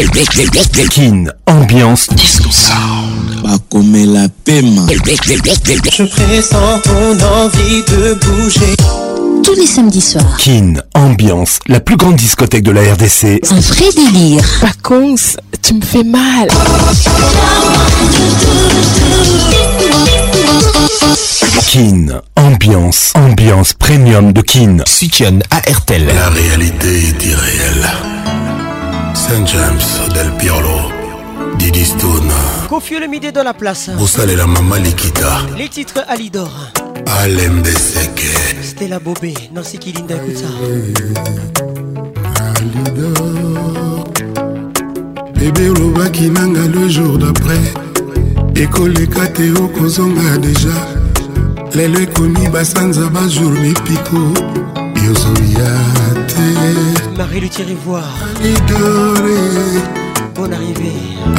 [0.91, 3.59] Kin, ambiance disco sound.
[3.69, 8.77] comme la paix, Je pressens ton envie de bouger.
[9.43, 10.37] Tous les samedis soirs.
[10.39, 13.41] Kin, ambiance, la plus grande discothèque de la RDC.
[13.51, 14.45] Un vrai délire.
[14.61, 16.49] Paconce, tu me fais mal.
[21.69, 22.20] Kin,
[22.69, 24.79] ambiance, ambiance premium de Kin.
[24.87, 25.61] Sutian à
[26.17, 27.89] La réalité est irréelle.
[29.15, 30.91] Saint James del Piolo,
[31.59, 32.33] Didi Stone.
[32.69, 33.89] Confieux le midi de la place.
[33.97, 35.43] Roussal et la maman Likita.
[35.57, 36.73] Les titres Alidor.
[37.23, 38.37] Alembe Seke.
[38.65, 39.35] Stella Bobé.
[39.55, 41.23] Nancy Kilinda, écoute ça.
[42.57, 44.05] Alidor.
[45.37, 47.61] Bébé Roba Kinanga le jour d'après.
[48.57, 50.95] ekoleka te okozonga déjà
[51.77, 54.19] lelo ekomi basanza bajour mipiko
[55.07, 55.70] yozoya
[56.31, 56.47] te
[57.19, 58.01] marilutirivoiridore
[60.35, 60.93] bon arrivé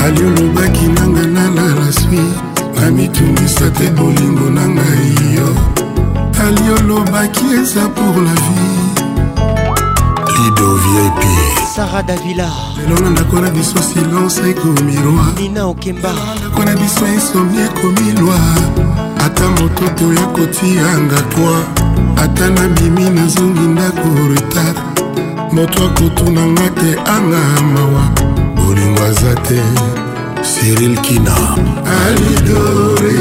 [0.06, 2.38] ali olobaki nanga nala la suite
[2.76, 5.50] namitungisa te bolingo na ngai yo
[6.46, 8.82] ali olobaki eza pour la vie
[10.38, 11.24] lido vip
[11.76, 17.08] sara davila lelo na ndako na biso silence ekomi roi nina okemba ndako na biso
[17.14, 18.86] insomni ekomi loi
[19.28, 21.54] ata mototo ya kotianga kwa
[22.24, 24.80] ata nabimi nazongi ndako retard
[25.52, 27.44] moto akotunanga te anga
[27.74, 28.04] mawa
[28.56, 29.62] bolingo aza te
[30.50, 31.34] cyril kina
[32.06, 33.20] alidore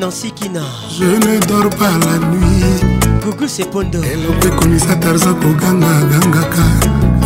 [0.00, 0.62] nancy kina
[0.96, 6.64] je ne dors pas la nuit gugu sepondo eloko ekomisa tarza koganga gangaka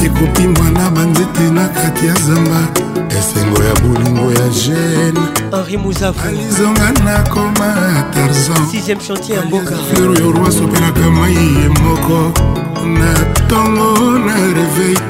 [0.06, 2.60] ekopimbwa na banzete na kati ya zamba
[3.18, 5.20] esengo ya bolingo ya gene
[5.52, 7.70] henri muzavalizonga nakoma
[8.12, 8.62] tarzan
[9.06, 12.18] chantier ya mboka fleur yo roi sopelaka mai ye moko
[12.98, 15.00] na ntongo na reveil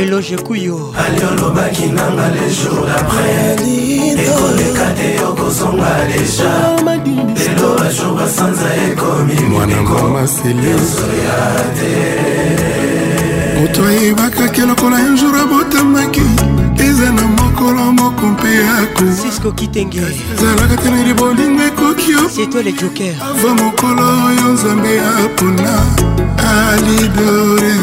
[0.00, 3.58] eloge kuyo alolobaki nanga le jour d'après
[4.22, 6.52] ekoleka te okozonga deja
[7.38, 11.40] lelo bajour basanza ekomi mwanangomaselioso ya
[11.76, 11.94] te
[13.60, 16.22] moto ayebakaki lokola ya jour abotamaki
[16.88, 22.14] eza na mokolo moko mpe yakozalaka te na libolingo ekoki
[23.20, 25.74] ava mokolo oyo nzambe apona
[26.56, 27.74] alibore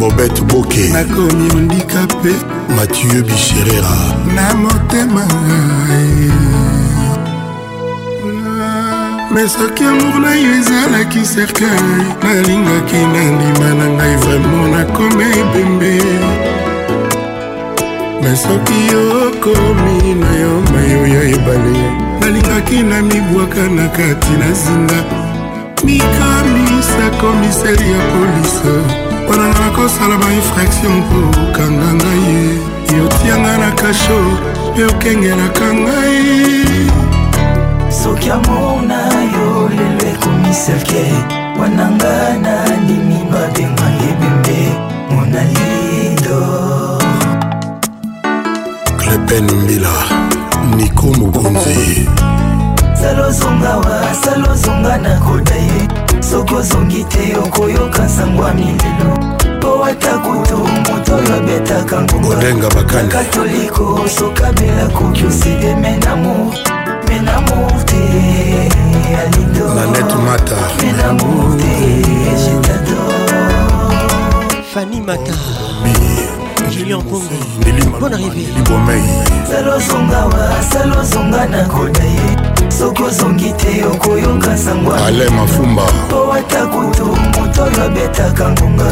[0.00, 2.32] bobet boke nakomi ondikape
[2.76, 3.96] mathieu bisherera
[4.34, 5.26] na motema
[9.34, 11.88] me soki amour na yo ezalaki cercueil
[12.24, 15.92] nalingaki nandima na ngai vraimen nakomi ebembe
[18.22, 18.80] me soki
[19.22, 21.78] okomi na yo mayo ya ebale
[22.20, 25.00] nalingaki na mibwaka na kati na zinga
[25.84, 32.40] mikamisa komiseri ya polise wana nakosala bainfraction mpo okanga ngai ye
[32.98, 34.18] yotianga na kasho
[34.72, 36.22] mpe okengelaka ngai
[38.02, 38.98] soki amona
[39.34, 41.04] yo lelo ekomi selke
[41.60, 44.58] wananga na ndimi babenga ebembe
[45.14, 46.38] monalido
[49.00, 49.92] klepen mbila
[50.76, 51.82] niko mokonzi
[53.02, 55.69] salozonga wa salozonga na kodai
[56.30, 59.18] soki ozongi te okoyoka nsango ya milelo
[59.60, 66.54] po ata kutu moto oyo abetaka ngungakatoliko sokabela kokioside menamo
[67.08, 67.96] menamo te
[69.22, 70.36] alidomenamo
[71.58, 72.02] te
[72.44, 72.98] jetado
[74.74, 75.86] fani mata oh,
[76.70, 77.24] julien pongo
[78.00, 78.44] bon arrivé
[79.50, 82.36] salozonga wa salozonga na koda ye
[82.70, 88.88] soki ozongi te okoyoka sangwaale mafumba po ata kutu moto oyo abetaka ngonga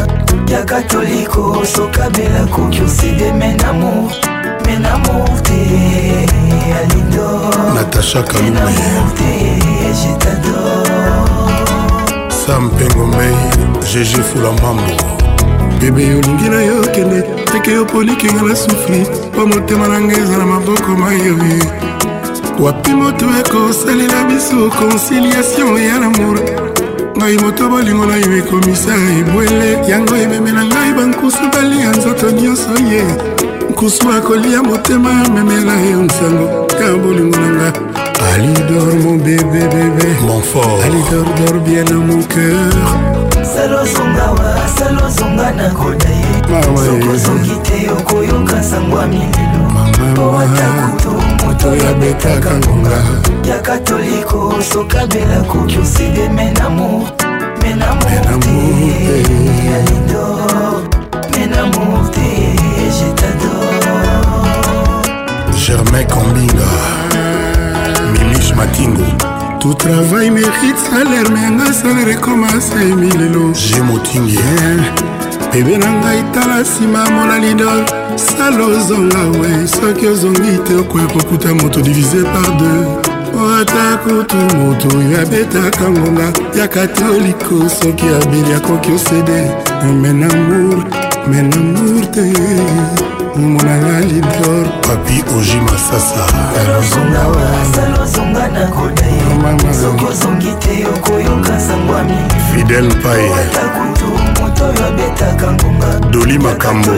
[0.51, 4.11] ya katoliko sokabela koki oside menamo
[4.65, 5.65] menamo te
[6.79, 8.89] alindo natasha kalume
[12.45, 13.35] sam mpengo mei
[13.81, 15.03] gg fula mambo
[15.81, 20.37] bebe olingi na yo kende teke yo polikinga na sufri mpo motema na ngai eza
[20.37, 21.88] na maboko mayoye
[22.59, 26.39] wapi moto ekosalela biso conciliation ya lamour
[27.17, 33.03] ngai moto bolingo na yo ekomisa ebwele yango ememela ngai bankusu balia nzoto nyonso ye
[33.69, 36.47] nkusu akolia motema amemela yo nsango
[36.83, 37.73] ya bolingo na nga
[38.33, 42.75] alidor mon bébé bébé mon fort alidor dor bien à mon cœur
[43.53, 51.38] salozongawa salozonga na koda ye sokozongi te okoyoka sango ya milelo owata kotonga
[51.69, 52.97] oyo abetaka ngonga
[53.49, 57.09] ya katoliko sokabela koki oside menamour
[57.61, 58.59] menamour te
[59.77, 60.81] alidor
[61.33, 62.55] menamour te eh.
[62.77, 64.07] eh, jetador
[65.65, 66.69] germain kombinga
[68.13, 69.03] mimis matingo
[69.59, 74.39] tout travail mérite salaire mais anga salaire ekomasa emilelo je motingi
[75.53, 77.81] bebe na ngai tala nsima mona lidol
[78.27, 82.79] sala ozonga we soki ozongi te okoyoka okuta moto divise par deux
[83.33, 86.27] po ata kutu moto oyo abetaka ngonga
[86.59, 89.39] ya katoliko soki abeli akoki osede
[90.01, 90.79] menamour
[91.31, 92.25] menamour te
[93.41, 96.25] monanga lidor papi oji masasa
[102.53, 103.33] fidel paye
[106.11, 106.91] doli makambo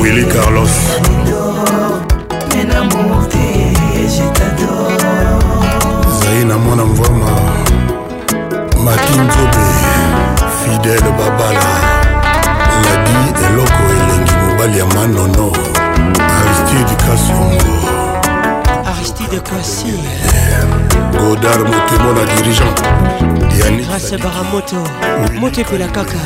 [0.00, 0.70] willi carlos
[6.20, 7.30] zai na mwana mvama
[8.84, 9.66] makinzobe
[10.64, 11.68] fidele babala
[12.82, 13.12] ladi
[13.46, 15.52] eloko elengi mobali ya manono
[16.18, 17.89] aristide kasongo
[19.00, 19.86] aristide kwasi
[21.18, 22.74] godard motemo na dirigeant
[23.86, 24.76] grâce baramoto
[25.78, 26.20] la caca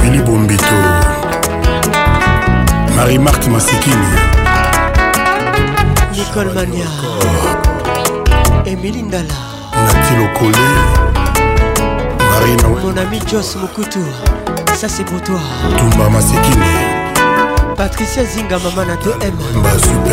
[0.00, 0.74] Willy bombito
[2.96, 4.06] marie marthe masikini
[6.12, 6.86] nicole mania
[8.64, 9.34] emili ndala
[9.72, 10.28] Marie
[12.30, 13.98] marina mon ami Joss mokutu
[14.80, 15.40] ça c'est pour toi
[15.76, 16.93] tumba masikini
[17.74, 19.32] patricia zinga mama na 2m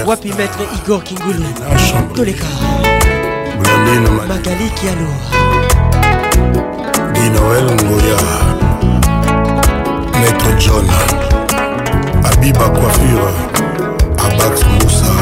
[0.06, 1.44] wapi maître igor kingulu
[2.16, 2.46] toleka
[4.28, 5.08] magali kialo
[7.14, 8.20] dinoel ngoya
[10.22, 10.88] maître john
[12.24, 13.34] abiba coiffure
[14.18, 15.14] abat musa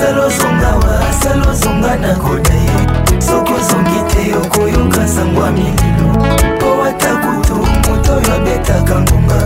[0.00, 6.08] salozongawa salozonga na koda ye soki ozongi te okoyoka sango ya mililo
[6.60, 9.38] po ata kutu moto oyo abetaka ngonga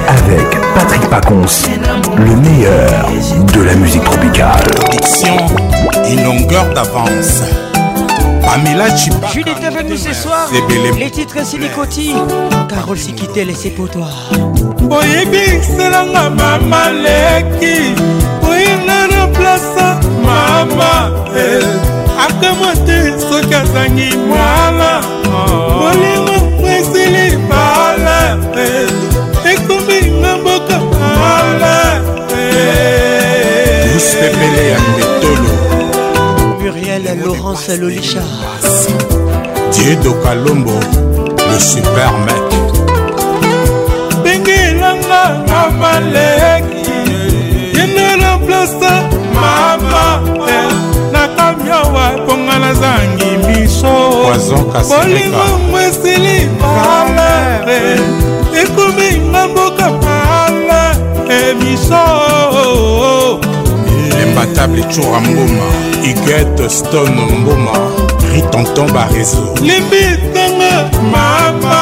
[0.09, 1.67] avec Patrick Pacons,
[2.17, 3.07] le meilleur
[3.53, 4.61] de la musique tropicale.
[4.91, 5.37] Diction,
[6.11, 7.43] une longueur d'avance.
[8.43, 9.27] Pamela Chipa.
[9.33, 10.49] Judith est venue ce soir.
[10.99, 12.15] Les titres Silicoti.
[12.71, 14.07] Carole Sikité, laissez pour toi.
[14.81, 17.95] boyebi selanga mama leki
[18.43, 21.98] oyinga na plasa mama eh.
[22.27, 22.97] akamwa te
[23.29, 24.91] soki azangi mwala
[25.81, 26.37] bolingo
[26.75, 28.19] esili bala
[29.53, 30.77] ekomi eh, nga mboka
[31.19, 31.77] bala
[32.29, 34.71] pepele eh.
[34.73, 35.51] ya mbetolo
[36.61, 38.65] muriel laurence lolichard
[39.73, 40.77] diedo kalombo
[41.49, 42.45] le super mak
[44.23, 46.87] bengelanga na maleki
[47.77, 48.93] yena remplaça
[49.35, 50.05] mama
[52.69, 53.93] nazangi miso
[54.89, 57.81] bolingongo esili pamare
[58.63, 60.81] ekominga mboka pala
[61.41, 62.03] emiso
[64.23, 65.67] imbatable cura mboma
[66.11, 67.71] igete stone mboma
[68.33, 71.79] ritonton barezo limbitanga mama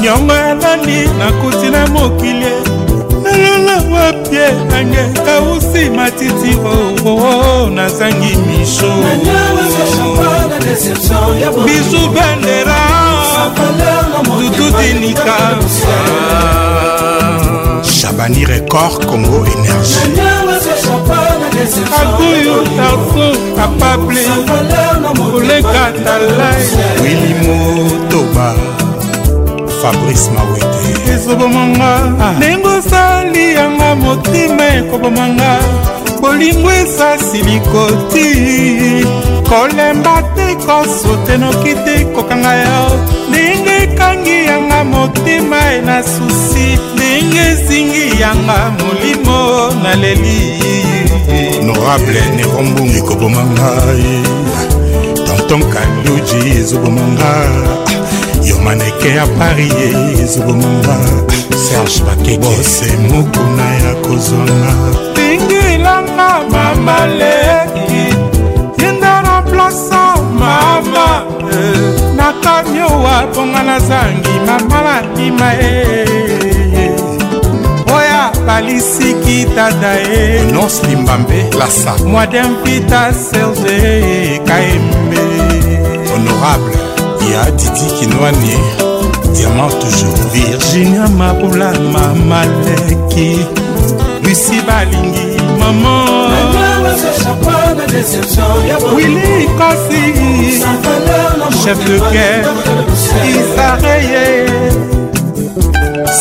[0.00, 2.52] nyongo ya nani nakuti na mokili
[3.42, 8.92] lala wapie nange kausi matiti oo oh, oh, oh, nazangi misho
[11.66, 12.80] bisu bandera
[14.56, 15.36] dutudinika
[17.82, 20.18] shabani record congo énergie
[22.00, 23.26] akuyu tarso
[23.64, 24.24] apable
[25.32, 26.62] koleka talai
[27.02, 28.48] wili motoba
[29.82, 31.90] fabrice mawete ezobomanga
[32.22, 32.32] ah.
[32.36, 35.50] ndenge osali yanga motema ekobomanga
[36.22, 38.28] bolingo esasi likoti
[39.48, 42.84] kolemba te kosutenoki te kokanga yo
[43.28, 49.40] ndenge ekangi yanga motema na susi ndenge ezingi yanga molimo
[49.82, 50.38] na leli
[51.66, 54.14] norable nerombungi koboma ngai
[55.26, 57.87] tonton kaluji ezoboma ngai
[58.68, 59.88] maneke ya paris ye
[60.24, 60.96] ezobonga
[61.64, 64.74] serge bakebose mokuna ya kozwanga
[65.16, 68.02] lingilanga mamaleki
[68.82, 70.02] yenda remplaça
[70.40, 71.06] mama
[72.16, 75.72] na kamiowa mponga nazangi mamala ndima e
[77.96, 83.96] oya balisiki tata e nonse limbambe lasa mwadempita serge
[84.48, 85.22] kaembe
[86.12, 86.87] honorable
[87.32, 88.56] ya didi kinwani
[89.36, 93.44] diamant toujours virginia mabula mamaleki
[94.22, 96.04] lusi balingi mama
[98.96, 100.04] wili kosi
[101.64, 102.46] chef de guerre
[103.30, 104.48] isareye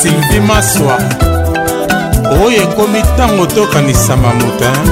[0.02, 0.98] sylvie maswa
[2.46, 4.88] oyo ekomi ntango tokanisama motin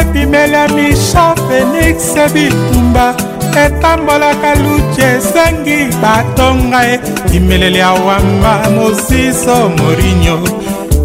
[0.00, 3.14] ebimelami cha félix bitumba
[3.56, 7.00] etambolaka luci esengi batonga e
[7.36, 10.36] imeleli ya wamba mosiso morinyo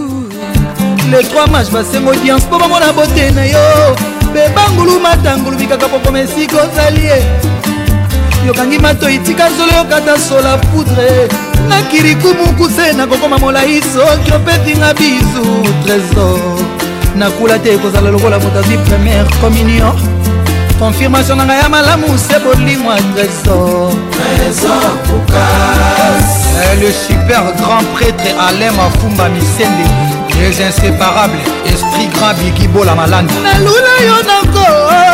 [1.11, 3.59] le 3 match basenga audience mpo bamona bote na yo
[4.33, 7.25] bebangulu matangulubi kaka pokoma esika ozali ye
[8.47, 11.27] yokangi matoi tika zolo yokata sola poudre
[11.69, 16.39] na kirikumukuse nakokoma molai soki opetinga bizu trésor
[17.15, 19.93] nakula te ekozala lokola moto azwi première communion
[20.79, 23.91] confirmation na ngai ya malamu se bolimwa trésor
[24.25, 24.37] eh,
[26.81, 34.17] le super grand prêtre alain mafumba misende les inséparables esprit grand bigibola malande naluna yo
[34.29, 34.67] nako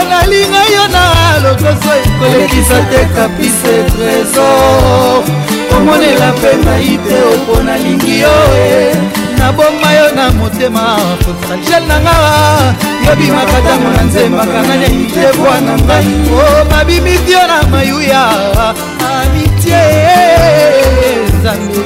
[0.10, 1.06] nalinga yo na
[1.44, 5.24] lokoso ekolekisa te kapise trésor
[5.78, 8.94] omonela mpe ngai te opo nalingi yo e
[9.40, 10.86] naboma yo na motema
[11.24, 12.16] potangel na nga
[13.06, 16.08] yobimaka ntango na nzembaka nga nini te bwana ngai
[16.42, 18.24] o babimisi yo na mayuya
[19.06, 19.82] amitie
[21.30, 21.82] nzambe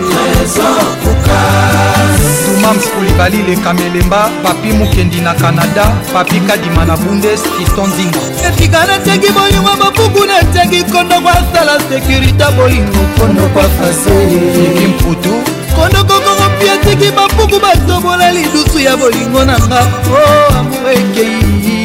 [2.66, 9.30] mams kulibali lekamelemba papi mokendi na kanada papi kadima na bundes kiston ndinga etika natengi
[9.38, 15.34] bolingo bapuku natengi kondo kwasala sekurité bolingo kondo kwafaseki mputu
[15.76, 21.85] kondo kokongo mpi atiki bapuku batobola lidusu ya bolingo na nga o oh, amour ekei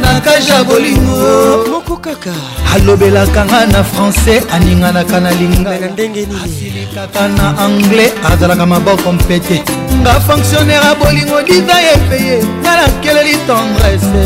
[0.19, 2.33] kaja bolingo moko kaka
[2.75, 9.63] alobelaka nga na français aninganaka na lingaasilikaka na anglais azalaka maboko mpete
[10.03, 14.21] nga fonctionnaire ya bolingo diva epeye tala keleli tendresse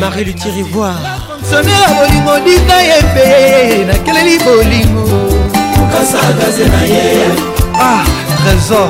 [0.00, 0.96] marie lutirivoire
[1.28, 5.04] fonctionnaire ya bolingo diva epeye nakeleli bolingo
[5.82, 7.06] okasaka ze na ye
[7.80, 8.88] ah trésor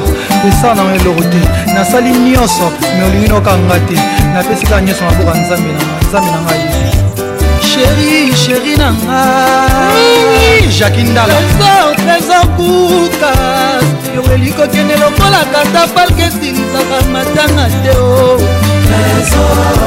[0.49, 2.67] esa na eloko te nasali nyonso
[2.99, 3.95] me olingi nokanga te
[4.35, 6.61] napesika nyonso naboka nzambe na ngai nzambe na ngai
[7.69, 13.33] sheri sheri na ngai jakindalatrésor buka
[14.17, 18.41] eweli kokende lokola kata palkesilisaka matanga te o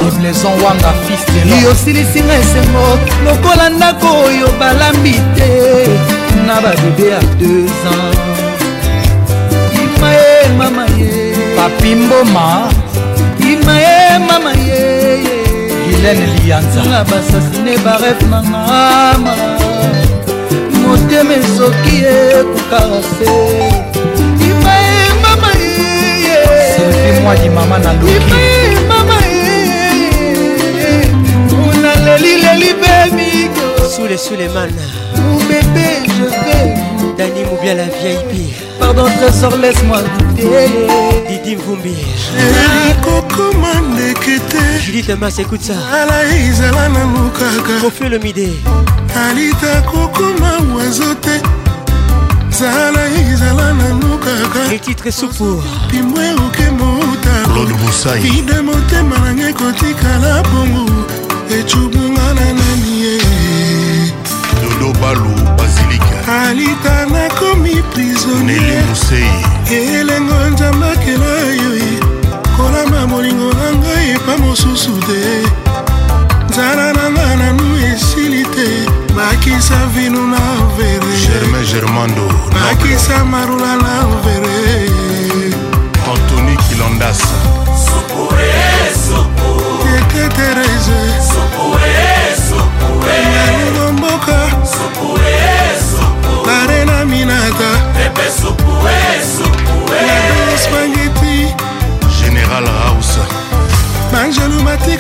[0.08, 1.26] ibleson wanga fils
[1.72, 2.86] osilisinga esengo
[3.26, 5.50] lokola ndako oyo balambi te
[6.48, 8.47] na babebe ya 2 ans
[10.70, 11.12] mama ye
[11.58, 12.46] papi mboma
[13.52, 14.84] ima ye mama ye
[15.90, 19.34] gilene lianzanga basasine baref mangama
[20.82, 23.36] motema esoki ekokarase
[24.50, 25.50] ima ye mama
[26.28, 28.46] yeselfimwadi mama na luki
[28.92, 29.54] mama ye
[31.68, 33.66] unalelileli bemiko
[33.96, 34.84] sule sulemana
[35.36, 35.97] ubebe
[37.68, 37.84] Bienvenue à la
[38.24, 38.54] VIP.
[38.80, 40.46] Pardon, trésor, laisse-moi goûter.
[41.28, 41.96] Didi Vumbi.
[44.86, 45.74] Judith Amas, écoute ça.
[47.80, 48.54] Profil le midi.
[49.30, 51.42] alita kokoma oizo te
[52.58, 60.86] zala ezala nano kakapimo eoke motabide motema nange kotikala bongo
[61.50, 64.14] ecubunga na nani ye
[64.62, 65.37] dodobalu
[66.28, 68.86] alita nakomi prisonnier
[70.00, 71.26] elengo nzambakela
[71.62, 71.90] yo e.
[72.58, 75.22] kolama molingo na ngai epa mosusu te
[76.50, 78.68] nzala na nga nanu esili te
[79.16, 80.40] bakisa vino na
[80.78, 84.62] verebakisa marula na vere
[86.12, 87.20] antoni kilondas
[90.18, 91.27] eteterese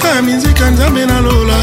[0.08, 1.58] bakita ya minzika nzambe na lola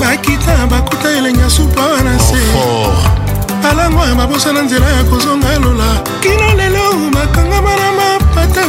[0.00, 6.02] bakita bakuta elenga supa wana oh, se alango ya babosa na nzela ya kozonga lola
[6.20, 6.84] kino lelo
[7.14, 8.62] bakangama na mapata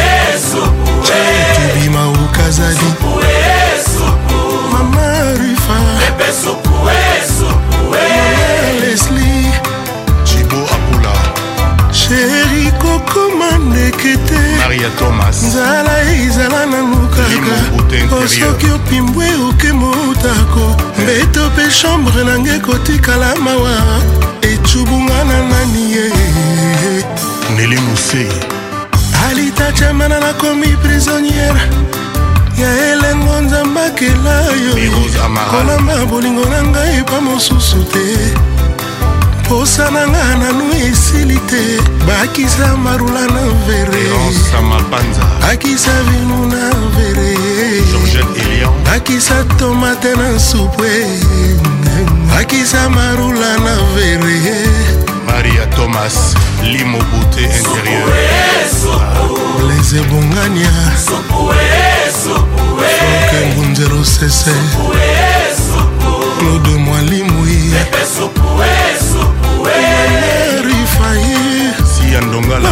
[13.74, 14.34] ndeke te
[15.46, 15.94] nzala
[16.26, 20.64] ezala nango kaka osoki oh, opimbwe oke motako
[20.98, 21.02] eh.
[21.02, 23.76] mbeto mpe chambre nange kotikala mawa
[24.52, 26.06] ecubunga na nani ye
[27.56, 28.24] nelimuse
[29.30, 31.62] alitachamana nakomi prisonniere
[32.60, 34.72] ya elengo nzambakela yo
[35.50, 38.34] kolamba bolingo na ngai epa mosusu te
[39.54, 41.62] posa na nga nanu esili te
[42.08, 44.04] bakisa marula na vere
[45.46, 46.64] bakisa vinu na
[46.98, 47.28] vere
[48.86, 50.94] bakisa tomate na supwe
[52.34, 54.58] bakisa marula na vere
[55.26, 56.16] maria thomas
[56.72, 58.06] limobute intérieur
[59.70, 60.76] les ebongania
[62.98, 64.54] franke ngunzero sese
[66.42, 67.54] claude mwalimwi
[72.34, 72.68] longala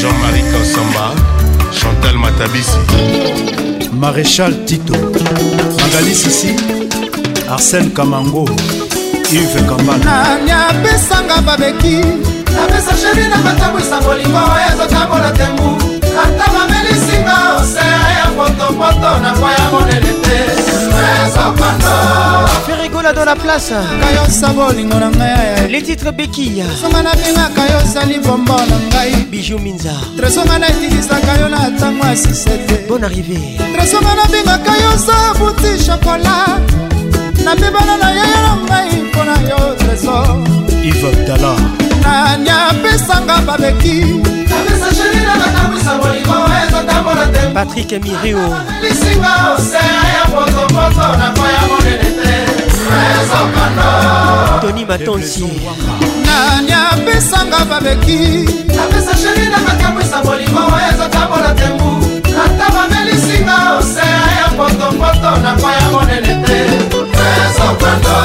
[0.00, 1.12] jean-marie kansamba
[1.80, 2.78] chantal matabisi
[3.92, 4.96] maréchal tito
[5.80, 6.54] magali sisi
[7.50, 8.48] arsène kamango
[9.32, 11.94] ive kambana nani apesanga babeki
[12.80, 15.76] kopesa sheri na matambwisa bolingo oyo ezotambola tembu
[16.24, 20.38] ata bamelisinga osea ya potopoto na kwa ya monele te
[22.66, 28.18] ferigola dans la place kayosa bolingo na ngai les titres bekiya songa nabengaka yo osali
[28.18, 34.14] bombo na ngai bijou minza tresonga natilisaka yo na ntango ya sisete bon arrivé tresonga
[34.14, 36.60] nabengaka yo sa buti chokola
[37.44, 40.38] napebana na yeyo na ngai mpo na yo tresor
[40.84, 41.67] ive abdallah
[42.08, 44.24] nani apesanga babeki
[47.54, 48.46] patrik mirio
[48.82, 52.34] lisinga osera ya potopoto nakoya monene te
[54.60, 55.44] tony matonsi
[56.26, 58.20] nani apesanga babeki
[58.84, 61.90] apesa sheri na makamwisa molimo oyo ezotambola tembu
[62.46, 66.58] ata bamelisinga osea ya potopoto na koya monene te
[67.34, 68.16] ezokando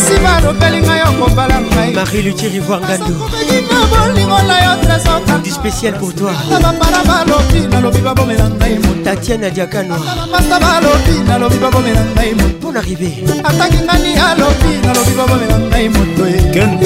[0.00, 6.32] bisi balobeli ngai okobala ngai-marie lutier ivoire ngandoobekina bolingo na yo tresokadi spécial pour toi
[6.48, 8.72] bapara balobi nalobi babomela ngai
[9.04, 13.10] tatiana diakanoamasta balobi nalobi babomela ngai mpon arrivé
[13.44, 16.24] atangi ngani alobi nalobi babomela ngai moto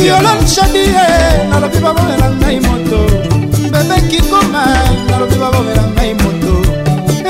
[0.09, 0.85] yolonshadi
[1.51, 2.99] nalobi babomela ngai moto
[3.73, 4.65] bebekikoma
[5.09, 6.55] nalobi babomela ngai moto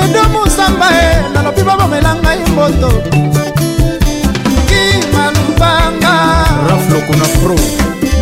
[0.03, 0.87] edomusamba
[1.35, 2.91] nalobi babomela ngai moto
[5.65, 6.13] banga
[6.69, 7.55] raflokuna pro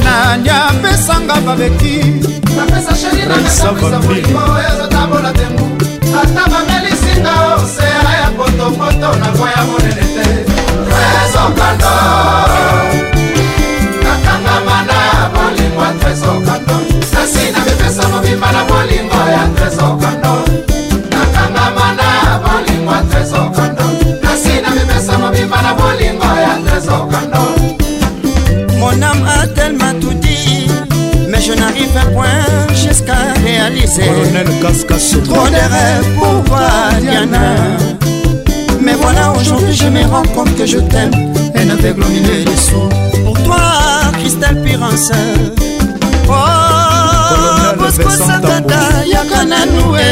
[0.03, 1.95] nani apesanga babeki
[3.47, 5.65] ezatambola tembu
[6.21, 10.27] ata bamelisinga osera ya potopoto nakoya monene te
[10.91, 11.95] tresokando
[14.05, 14.99] nakangama na
[15.35, 16.75] molingwa tresokando
[17.13, 20.33] nasi na mipesa mobimba na molingwa ya tresokando
[21.15, 22.07] nakangama na
[22.45, 23.85] molingwa tresokando
[24.23, 27.22] nasi na mipesa mobimba na molingwa ya tresokando
[31.83, 34.03] qui fait point jusqu'à réaliser
[35.25, 37.55] Trop de rêves pour voir Diana
[38.81, 41.11] Mais voilà aujourd'hui je me rends compte que je t'aime
[41.55, 42.89] Et ne vais glominer les sous
[43.25, 43.61] Pour toi
[44.19, 45.11] Christelle Pirance
[46.27, 46.31] Oh
[47.77, 50.03] Bosco Sakata yaka nanoue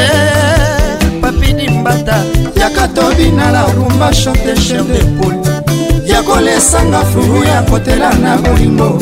[1.21, 2.17] Papi Dimbata
[2.55, 5.50] yaka Tobi na la rumba chante chef de poule
[6.23, 8.99] kolesanga fulu ya kotela na bolingo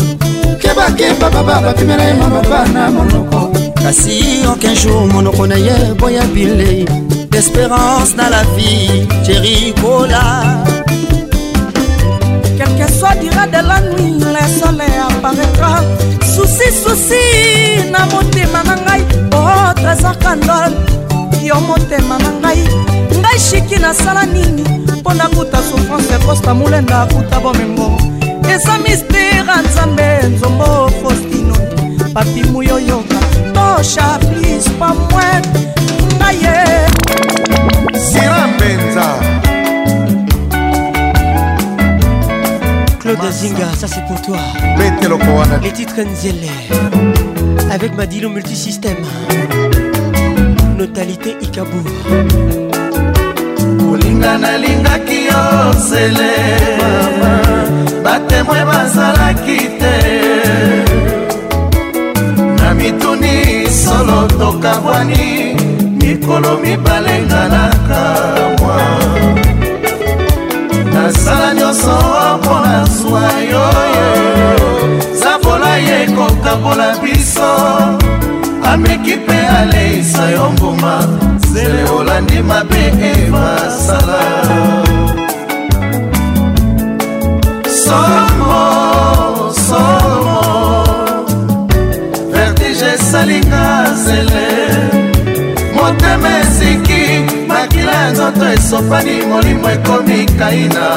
[0.62, 3.40] kebakeba baba bapimela ye maloba na monoko
[3.84, 6.86] kasi aucun jour monoko na ye boya bile
[7.32, 10.64] d'espérance na la vie jerikola
[12.58, 15.84] quelque soit dira de la nuit le soleil apparaîtra
[16.24, 17.26] susi susi
[17.92, 19.04] na motema na ngai
[19.36, 19.40] o
[19.82, 20.72] trésor candol
[21.44, 22.99] yo motema na ngai
[23.30, 24.62] ngai shiki nasala nini
[25.02, 27.98] mpo na nguta souffrance ya kosta molenda akuta bomengo
[28.54, 31.56] eza mistera nzambe nzombo faustino
[32.14, 33.20] papi muyoyoka
[33.54, 35.44] tosha plis pa mwen
[36.16, 36.88] ngaye
[38.10, 39.04] sira mpenza
[43.02, 44.38] Claude Zinga, ça c'est pour toi.
[45.64, 46.48] Les titres Nzele
[47.72, 49.04] avec Madilo Multisystème.
[50.78, 51.80] Notalité Ikabou.
[54.10, 55.44] kolinga nalingaki yo
[55.88, 56.34] zele
[58.04, 59.96] batemoin bazalaki te
[62.62, 65.56] na mituni solo tokabwani
[66.02, 68.02] mikolo mibale ngalaka
[68.60, 68.82] mwa
[70.94, 71.98] nasala nyonso
[72.42, 73.68] mpona zwa yo
[75.22, 77.52] zabola ye kokabola biso
[78.72, 80.94] ameki mpe aleisa yo mbuma
[81.52, 82.76] sele olandi mabe
[83.10, 84.22] e masala
[87.84, 90.38] somo somo
[92.32, 93.68] vertige esalinga
[94.04, 94.48] zele
[95.76, 97.04] motema eziki
[97.50, 100.88] makila ya nzoto esopani molimo ekomi kaina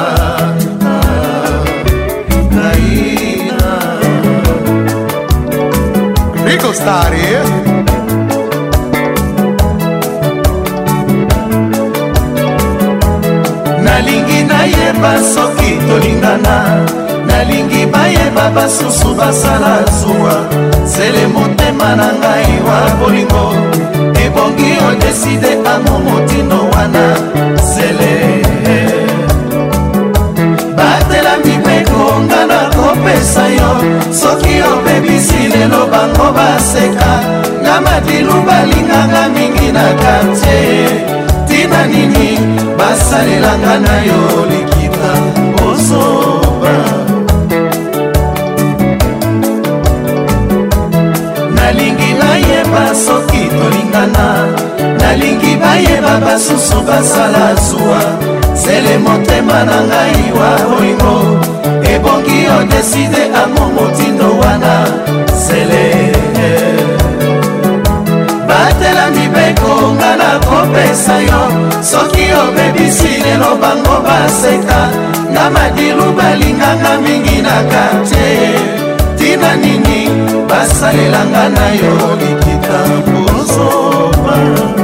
[2.57, 3.65] kaina
[6.45, 7.72] bikostari eh?
[13.85, 16.57] nalingi nayeba soki tolingana
[17.29, 20.37] nalingi bayeba basusu basala zuwa
[20.95, 23.45] sele motema na ngai wa bolingo
[24.25, 27.07] ebongi odeside ango motino wana
[27.71, 28.13] sele
[30.79, 33.71] batela mibeko nga na kopesa yo
[34.21, 37.13] soki opebisi lelo bango baseka
[37.63, 41.32] nga madilu balinganga mingi na kartier
[41.73, 42.37] bayeba nini
[42.79, 44.21] basalelanga na yo
[44.51, 45.13] likita
[45.69, 46.75] ozoba
[51.57, 54.29] nalingi bayeba soki tolingana
[55.01, 58.03] nalingi bayeba basusu basala zuwa
[58.55, 61.15] zele motema na ngai wa olingo
[61.95, 64.75] ebongi odeside amo motindo wana
[65.47, 65.85] zele
[66.37, 66.85] eh.
[68.49, 70.32] batelami bekonga na
[70.73, 74.81] nakopesa yo soki obebisi lelo bango baseka
[75.33, 78.57] nga madilu balinganga mingi na karte
[79.19, 80.09] tina nini
[80.49, 84.82] basalelanga na yo likita kozoba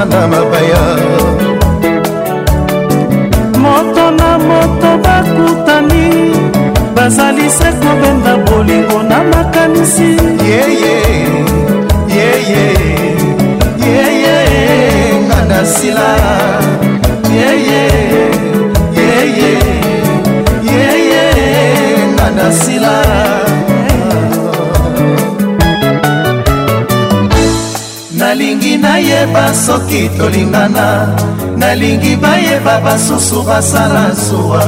[0.00, 0.82] kovanda mabaya
[3.58, 6.32] moto na moto bakutani
[6.94, 10.99] bazali se kobenda bolingo na makanisi yeye yeah, yeah.
[29.00, 31.16] bayeba soki tolingana
[31.56, 34.64] nalingi bayeba basusu basala nsuwa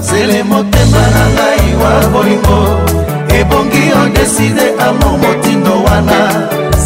[0.00, 2.58] zele motema na ngai wa bolingo
[3.38, 6.20] ebongi odeside amour motindo wana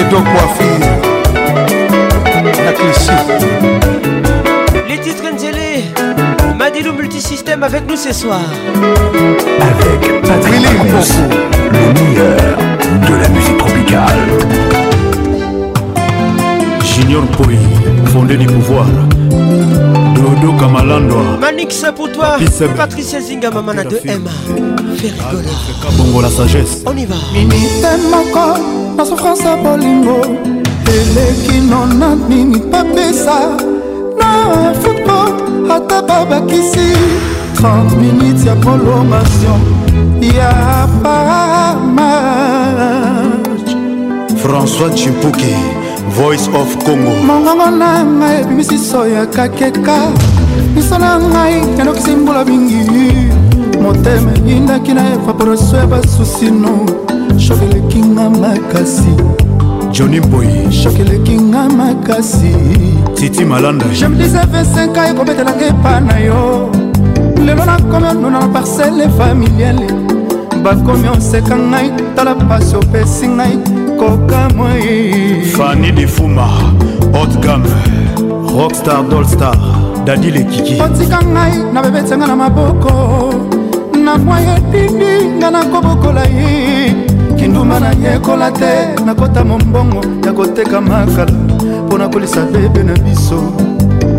[0.00, 0.80] edokwafir
[2.64, 3.49] na krisi
[6.82, 8.40] Le Multisystème avec nous ce soir.
[9.60, 12.56] Avec Patrick le meilleur
[13.06, 14.20] de la musique tropicale.
[16.82, 17.46] Junior Poi,
[18.06, 18.86] fondé du pouvoir.
[20.14, 22.38] Dodo Kamalando Manix pour toi.
[22.74, 24.30] Patricia Zinga, maman de Emma.
[24.96, 26.30] Fais rigoler.
[26.34, 26.82] sagesse.
[26.86, 27.16] On y va.
[35.76, 36.90] ata babakisi
[37.54, 39.60] 30 minutes ya prolongation
[40.18, 43.76] ya pamarge
[44.42, 45.54] françois chipuki
[46.10, 49.96] voice of congo mongongo na ngai ebimisiso ya kakeka
[50.74, 52.90] miso na ngai yandokisi mbula mingi
[53.82, 56.72] motema eyindaki na evaporation ya basusino
[57.38, 59.14] shovelekinga makasi
[59.92, 62.54] johnny boy shokeleki nga makasi
[63.14, 66.70] titi malanda jemdisa 25 a ekobetelanga epa na yo
[67.44, 69.86] lelo nakomi onuna na parcele familiale
[70.62, 73.58] bakomi oseka ngai tala pasi opesi ngai
[73.98, 76.46] kokamwi fani difuma
[77.22, 77.62] otgam
[78.58, 79.56] rockstar dolstar
[80.06, 83.34] dadi lekiki otika ngai na bebetianga na maboko
[84.04, 87.09] na mwa yetindi nga nakobokola ye
[87.40, 91.32] kindumba nanyekola te nakota mombongo ya koteka makala
[91.86, 93.40] mpo na kolisa bebe na biso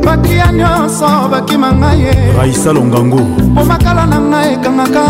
[0.06, 3.22] bakia nyonso bakima ngai ye raisa longango
[3.54, 5.02] mpo makala na ngai ekangaka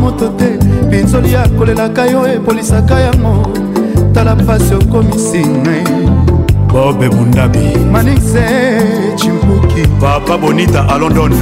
[0.00, 0.48] moto te
[0.90, 3.32] binzoli ya kolelaka yo epolisaka yango
[4.14, 5.82] tala mpasi okomisi ngai
[6.70, 8.46] bobe mundabi manise
[9.18, 11.34] chimbuki papa bonita alondon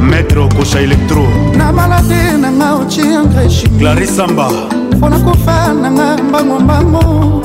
[0.00, 1.24] maître okosha elektro
[1.56, 4.50] na malade nanga otiangreshi clarisamba
[4.96, 7.42] mpona kofa nanga mbangombango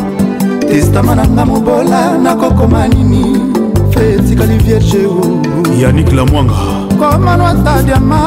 [0.70, 3.54] testama nanga mobola nakokoma nini
[3.94, 5.04] fe etikali vierge
[5.82, 6.60] yanik lamwanga
[7.00, 8.22] komanwata diama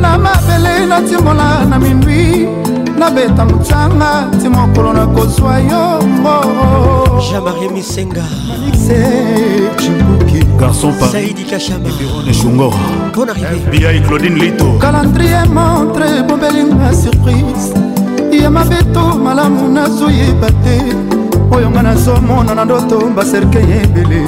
[0.00, 2.48] na mabele natimbola na mindwi
[2.98, 6.36] nabeta mocanga ti mokolo nakozwa yo mbo
[7.32, 8.24] jamari misenga
[10.58, 17.74] garçon parisjungorabia et claudine lito calendrier montre ebombelina surprise
[18.32, 20.76] ya mabeto malamu nazoyeba te
[21.50, 24.22] oyo nga nazomona na ndoto baserke ebele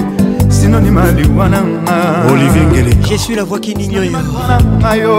[0.68, 1.96] sinonima liwa nanga
[2.32, 5.14] olivier ngele je suis la voix qui nignoyonanga yo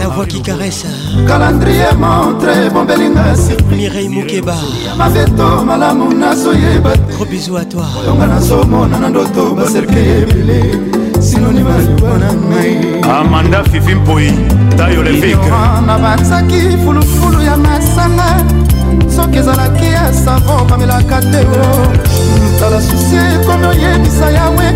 [0.00, 0.86] la voix qui caresse
[1.28, 4.54] calendrier montre bombelinga surpri mireille mokeba
[4.98, 10.58] mabeto malamu nazoyeba te gros bisou à toi oyonga nazomona na ndoto baserke ebele
[11.20, 12.74] sinonima liwa na ngai
[13.18, 14.32] amanda fifi mpoi
[14.78, 15.50] tayo levike
[15.86, 18.28] na batsaki fulufulu ya masanga
[19.16, 21.40] soki ezalaki ya savon bamelaka te
[22.58, 24.66] tala susi ekomi oyebisa yawe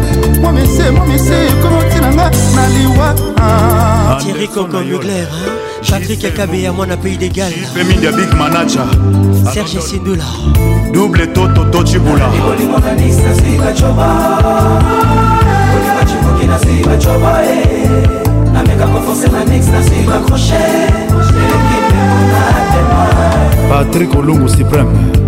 [0.42, 4.18] momise momise ekomi otinanga na liwa ah.
[4.22, 5.28] tieri koko mugler
[5.90, 8.86] patrik akabeya mwana pays de galpemida big manaja
[9.54, 10.24] serge sindula
[10.92, 13.10] double toto tocibula eh.
[17.42, 18.08] eh,
[23.70, 25.27] patrik olungu supreme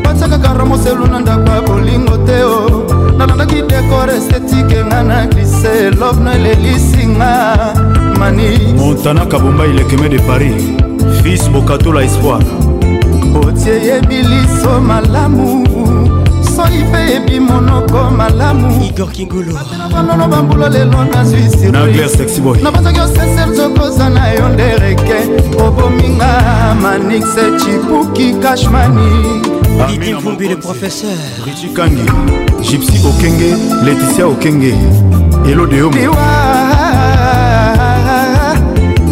[0.00, 2.84] batyakaka ramoselu na ndako ya bolingo te o
[3.18, 7.58] nalandaki dekor estetike nga na glise lobno elelisinga
[8.18, 10.62] mani montana kabomba ilekeme de paris
[11.22, 12.42] fils bokatola espoir
[13.46, 15.66] otie yebi liso malamu
[16.56, 25.14] soi mpe yebi monoko malamu igorkingolobanolo bambula lelo nazwi sirnabanzaki osesel zokoza na yo ndereke
[25.66, 26.32] obominga
[26.82, 29.42] manixe chipuki kashmani
[29.88, 31.10] Didi Vumbi le professeur
[31.44, 32.04] Richie Kangi
[32.62, 34.74] Gypsy Okenge Laetitia Okenge
[35.50, 36.16] Elo de Homo Liwa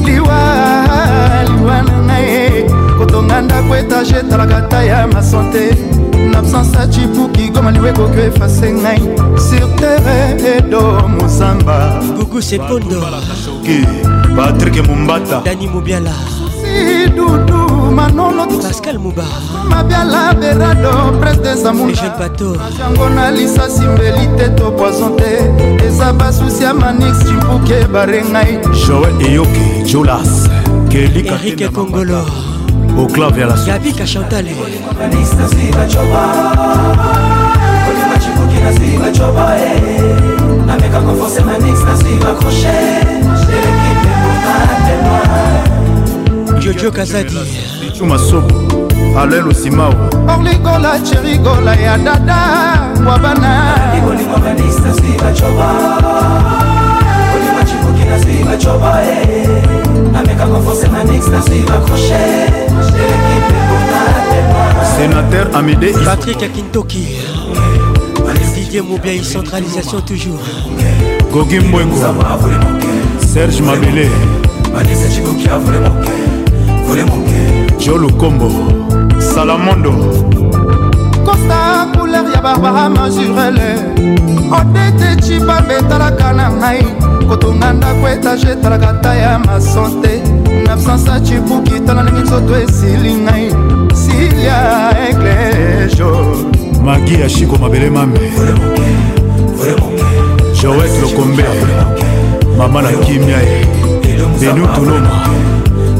[0.04, 2.66] Liwa Liwa nanga ye
[2.98, 5.76] kotonga ndako etage etalaka ta ya masante
[6.32, 9.00] l'absence ya cipuki goma liwa ekoki efase ngai
[9.36, 13.00] sur terre edo mozamba gugu sepondo
[14.36, 16.12] patrik mombata dani mobiala
[16.52, 17.59] si dudu
[17.94, 25.38] manolopascal mobarmabiala berado pretesamunaango na lisasi mbeli te to poison te
[25.86, 30.48] eza basusi ya manix cimbuke barengai joel eyoki jolas
[30.92, 32.26] kelikaerike kongolo
[33.04, 34.50] oclave yalagabika chantale
[40.72, 43.06] amekako force manix nasiva crochet
[46.64, 47.36] jojo kazadi
[48.00, 48.48] sumasobo
[49.20, 49.94] alain losimao
[50.38, 52.40] orligola cherigola ya dada
[53.08, 53.76] wabana
[64.96, 67.04] sénateur amédé patrick akintoki
[68.54, 70.42] didier mobiai centralisation toujours
[71.32, 71.96] gogi mbwengo
[73.34, 74.08] serge mabele
[77.86, 78.50] jo lukombo
[79.18, 79.92] salamondo
[81.24, 83.74] kosta couleur ya barbara majurele
[84.52, 86.84] odete cibambe etalaka na ngai
[87.28, 90.12] kotonga ndako etage etalaka ta ya masante
[90.64, 93.46] na absence acibuki tala ndenge nzoto esili ngai
[93.94, 94.58] silia
[95.08, 96.10] eklejo
[96.84, 98.20] magi ya shiko mabele mame
[100.62, 101.44] joet lokombe
[102.58, 103.66] mama na kimia ye
[104.40, 105.59] benu tunoma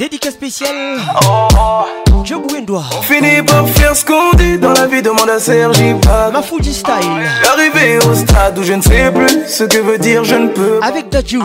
[0.00, 0.96] Dédicace spéciale.
[1.28, 2.24] Oh, oh.
[2.24, 5.92] Joe doigt On finit par faire ce qu'on dit dans la vie, demande à Sergi
[6.00, 6.32] Pad.
[6.32, 6.94] Ma Fuji style.
[7.52, 10.80] Arrivé au stade où je ne sais plus ce que veut dire je ne peux.
[10.80, 11.38] Avec Dadju.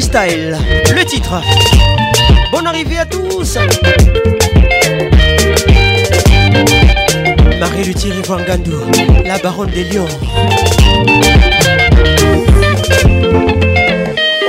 [0.00, 0.58] Style,
[0.92, 1.40] le titre.
[2.50, 3.56] Bonne arrivée à tous.
[7.60, 8.72] Marie Luthier gandou
[9.24, 10.04] la baronne des lions.
[10.98, 11.16] On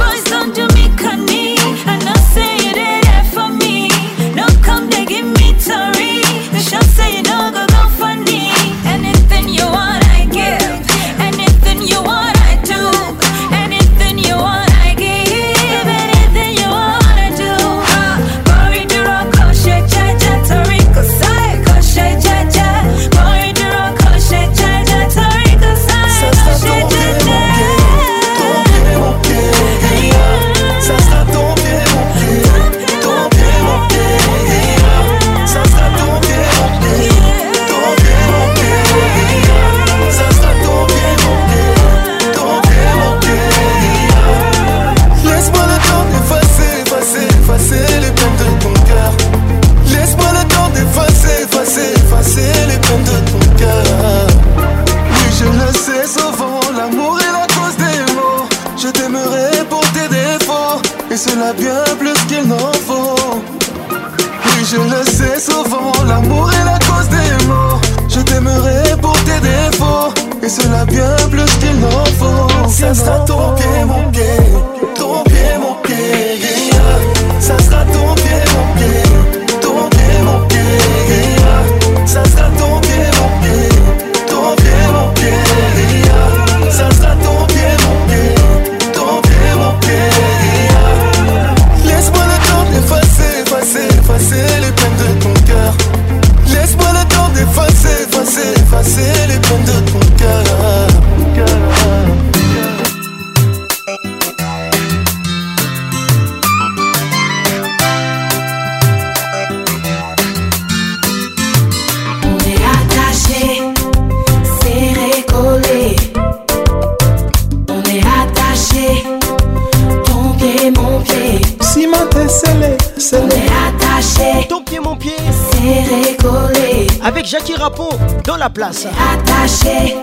[128.53, 128.87] place.
[128.87, 129.95] Attaché,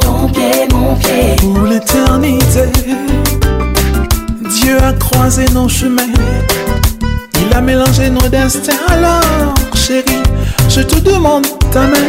[0.00, 1.36] ton pied, mon pied.
[1.38, 2.70] Pour l'éternité,
[4.60, 6.12] Dieu a croisé nos chemins.
[7.50, 8.72] Il a mélangé nos destins.
[8.88, 10.22] Alors, chérie,
[10.68, 12.08] je te demande ta main.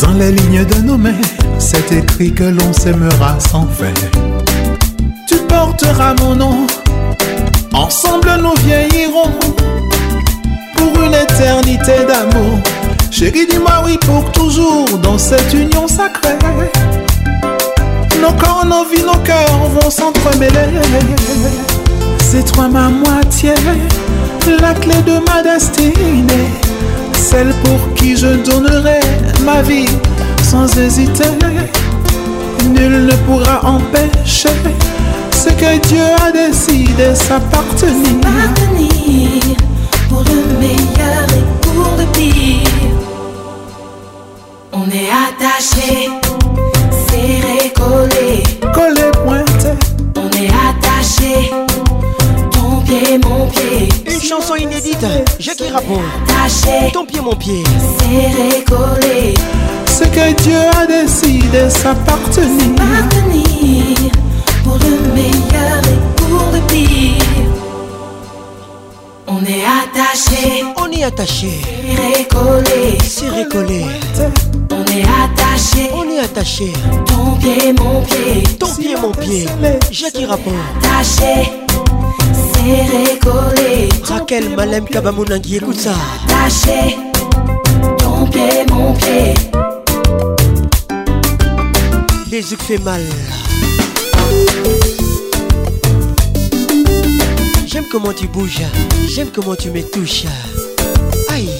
[0.00, 1.24] Dans les lignes de nos mains,
[1.58, 3.92] c'est écrit que l'on s'aimera sans fin.
[5.28, 6.66] Tu porteras mon nom.
[7.74, 9.30] Ensemble nous vieillirons
[10.74, 12.47] pour une éternité d'amour.
[13.18, 16.38] Chérie, dis-moi oui pour toujours dans cette union sacrée.
[18.22, 20.70] Nos corps, nos vies, nos cœurs vont s'entremêler.
[22.20, 23.54] C'est toi ma moitié,
[24.62, 26.48] la clé de ma destinée.
[27.14, 29.00] Celle pour qui je donnerai
[29.44, 29.86] ma vie
[30.48, 31.28] sans hésiter.
[32.70, 34.54] Nul ne pourra empêcher
[35.32, 38.12] ce que Dieu a décidé s'appartenir.
[40.08, 42.77] pour le meilleur et pour le pire
[45.58, 46.08] attaché,
[47.10, 48.42] serré, collé.
[48.72, 49.74] Collé, pointé.
[50.16, 51.50] On est attaché,
[52.52, 53.88] ton pied, mon pied.
[54.06, 55.04] Une chanson inédite,
[55.40, 56.00] je Rapon.
[56.24, 57.64] Attaché, ton pied, mon pied.
[57.98, 59.34] Serré, collé.
[59.86, 63.27] Ce que Dieu a décidé s'appartenir.
[76.58, 78.42] Ton pied, mon pied.
[78.58, 79.46] Ton pied, mon pied.
[79.92, 80.52] J'ai qui rapport.
[80.82, 81.52] Taché.
[82.52, 83.88] Serré, collé.
[84.02, 85.94] Raquel, Malem, Kabamounangui, écoute ça.
[86.26, 86.96] Taché.
[87.98, 89.34] Ton pied, mon pied.
[92.28, 93.02] Les yeux fait mal.
[97.68, 98.62] J'aime comment tu bouges,
[99.06, 100.24] j'aime comment tu me touches.
[101.32, 101.50] Aïe.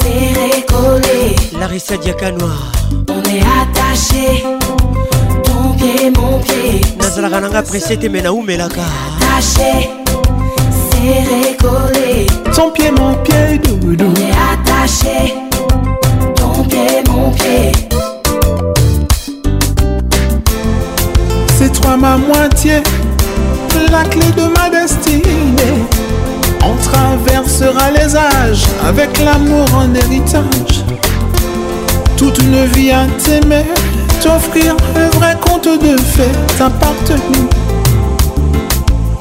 [0.00, 1.36] serré collé.
[1.58, 2.52] Larissa Diakanoa.
[3.08, 4.44] On est attaché,
[5.44, 6.80] ton pied, mon pied.
[7.00, 9.88] nazalaka nanga presse te me attaché,
[10.90, 12.26] serré collé.
[12.54, 14.08] Ton pied, mon pied, doudou.
[14.12, 15.34] On est attaché,
[16.36, 17.72] ton pied, mon pied.
[21.80, 22.82] toi ma moitié,
[23.90, 25.82] la clé de ma destinée.
[26.64, 30.84] On traversera les âges avec l'amour en héritage.
[32.16, 33.64] Toute une vie à t'aimer,
[34.22, 37.48] t'offrir un vrai conte de fées, T'appartenir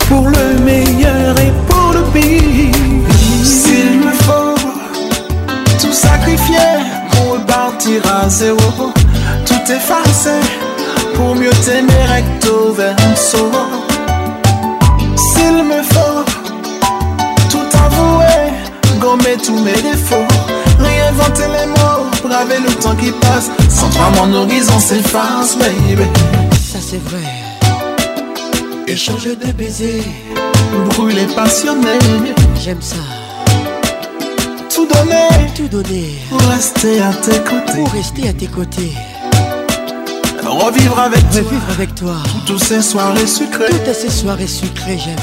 [0.07, 3.15] Pour le meilleur et pour le pire.
[3.43, 4.67] S'il me faut
[5.81, 6.59] tout sacrifier
[7.11, 8.57] pour repartira à zéro,
[9.45, 10.39] tout effacer
[11.13, 13.49] pour mieux t'aimer recto verso.
[15.33, 16.23] S'il me faut
[17.49, 20.27] tout avouer, gommer tous mes défauts,
[20.79, 23.49] réinventer les mots, braver le temps qui passe.
[23.69, 26.03] Sans pas mon horizon s'efface, baby.
[26.53, 27.27] Ça c'est vrai.
[28.87, 30.03] Échanger de baisers,
[30.95, 31.99] brûler passionné.
[32.61, 32.95] J'aime ça.
[34.73, 36.09] Tout donner, tout donner.
[36.29, 37.73] Pour rester à tes côtés.
[37.83, 38.91] Pour rester à tes côtés
[40.51, 41.41] revivre avec toi.
[41.69, 42.13] avec toi.
[42.45, 43.67] Toutes ces soirées sucrées.
[43.69, 45.15] Toutes ces soirées sucrées, j'aime.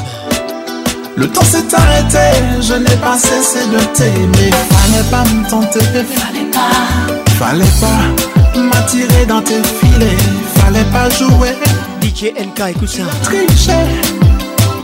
[1.16, 4.50] Le temps s'est arrêté, je n'ai pas cessé de t'aimer.
[4.50, 7.30] Fallait pas me tenter, fallait pas.
[7.38, 10.16] Fallait pas m'attirer dans tes filets,
[10.56, 11.56] fallait pas jouer.
[12.00, 13.02] DJ NK, écoute ça.
[13.24, 13.72] Tricher.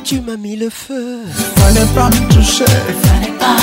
[0.02, 1.20] Tu m'as mis le feu.
[1.56, 3.58] Fallait pas me toucher, fallait pas.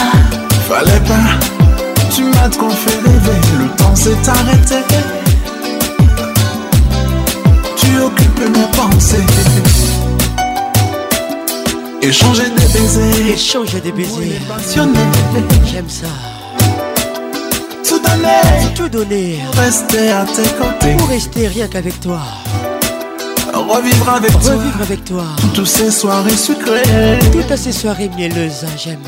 [0.70, 2.14] Fallait pas.
[2.16, 4.78] Tu m'as trop fait rêver, le temps s'est arrêté
[8.12, 9.26] occupe mes pensées.
[12.02, 13.34] Échanger des baisers.
[13.34, 14.40] Échanger des baisers.
[14.48, 15.00] Passionné.
[15.72, 16.08] J'aime ça.
[17.88, 18.76] Tout donner.
[18.76, 19.40] Tout donner.
[19.58, 20.96] Rester à tes côtés.
[20.98, 22.20] Pour rester rien qu'avec toi.
[23.54, 24.52] Revivre avec toi.
[24.54, 25.24] Revivre avec toi.
[25.54, 27.20] Toutes ces soirées sucrées.
[27.32, 29.00] Toutes ces soirées mielleuses, hein, j'aime.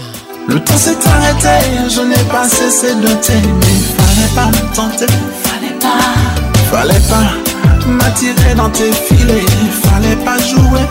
[0.48, 3.80] Le temps s'est arrêté, je n'ai pas cessé de t'aimer.
[3.98, 5.08] Fallait pas me tenter.
[5.44, 6.70] Fallait pas.
[6.72, 7.53] Fallait pas
[7.88, 10.88] m'attirer dans tes filets, Il fallait pas jouer.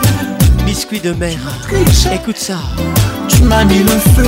[0.65, 1.37] Biscuit de mer,
[2.13, 2.57] écoute ça.
[3.27, 4.27] Tu m'as mis le feu,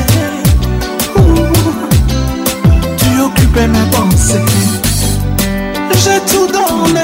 [2.97, 4.41] Tu occupais mes pensées.
[6.03, 7.03] J'ai tout donné,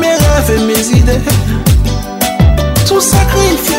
[0.00, 1.20] mes rêves et mes idées.
[2.86, 3.78] Tout sacrifié,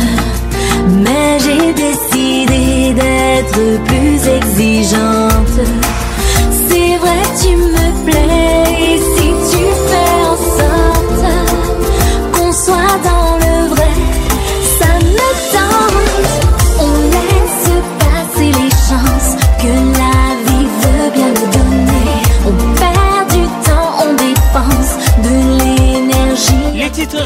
[1.02, 5.90] Mais j'ai décidé d'être plus exigeante.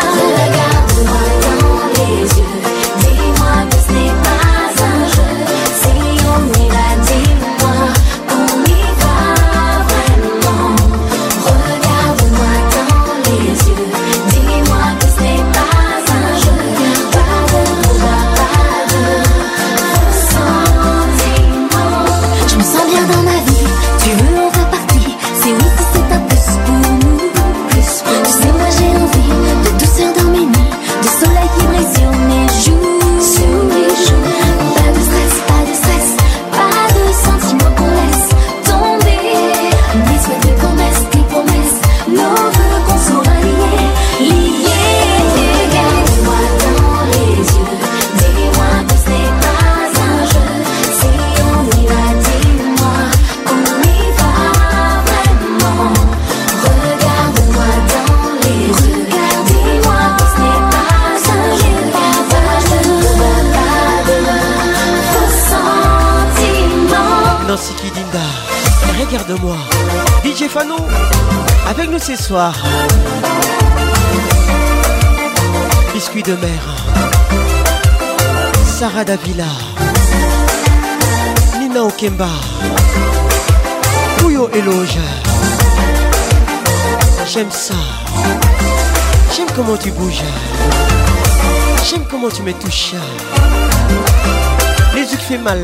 [75.93, 76.63] Biscuit de mer.
[78.79, 79.51] Sarah Davila.
[81.59, 82.29] Nina Okemba.
[84.17, 84.97] Puyo Eloge.
[87.33, 87.73] J'aime ça.
[89.35, 90.23] J'aime comment tu bouges.
[91.89, 92.93] J'aime comment tu me touches.
[94.93, 95.59] Les yeux fait mal.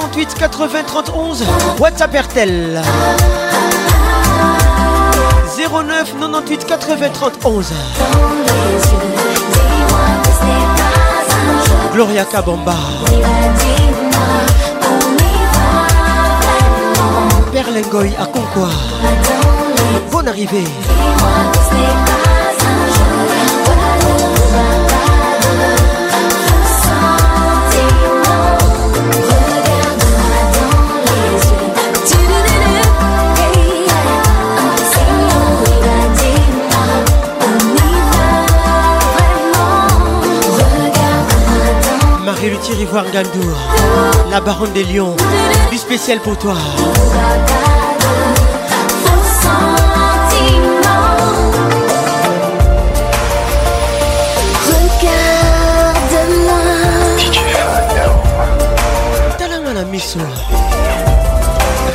[0.00, 1.46] 98 80 31
[1.78, 2.80] WhatsApp Pertel
[5.58, 7.62] 09 98 80 31
[11.92, 12.72] Gloria Kabamba
[17.52, 18.68] Perlingoy à Concois
[20.10, 20.64] Bonne arrivée
[42.62, 43.54] tirer Rivoire Gandour,
[44.30, 45.14] la baronne des lions,
[45.70, 46.54] du spécial pour toi.
[59.32, 60.12] Regarde-moi.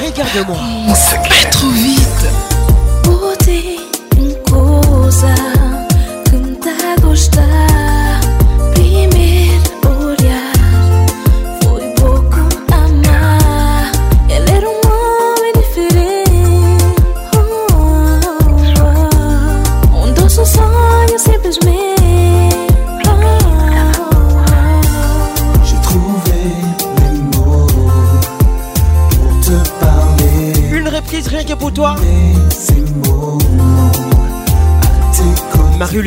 [0.03, 0.57] Regarde-moi.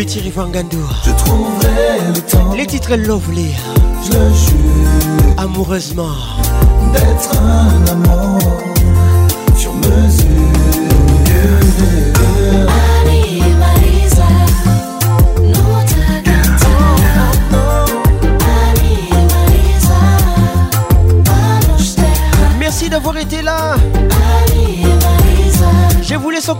[0.05, 0.91] Thierry Fangandour.
[1.05, 2.55] Je trouverai le temps.
[2.55, 3.51] Les titres Lovely.
[4.05, 5.35] Je jure.
[5.36, 6.15] Amoureusement.
[6.93, 8.39] D'être un amour.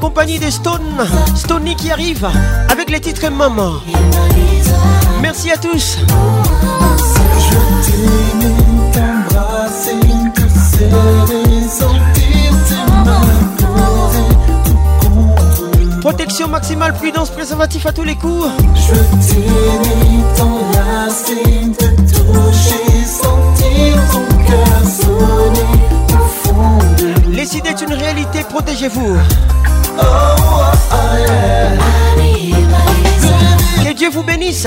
[0.01, 0.83] compagnie des Stone,
[1.35, 2.27] Stoney qui arrive
[2.71, 3.73] avec les titres Maman.
[5.21, 5.99] Merci à tous.
[16.01, 18.47] Protection maximale, prudence, préservatif à tous les coups.
[18.75, 19.83] Je sentir
[24.11, 24.85] ton cœur
[27.57, 29.17] vous une réalité, protégez-vous.
[33.83, 34.67] Que Dieu vous bénisse.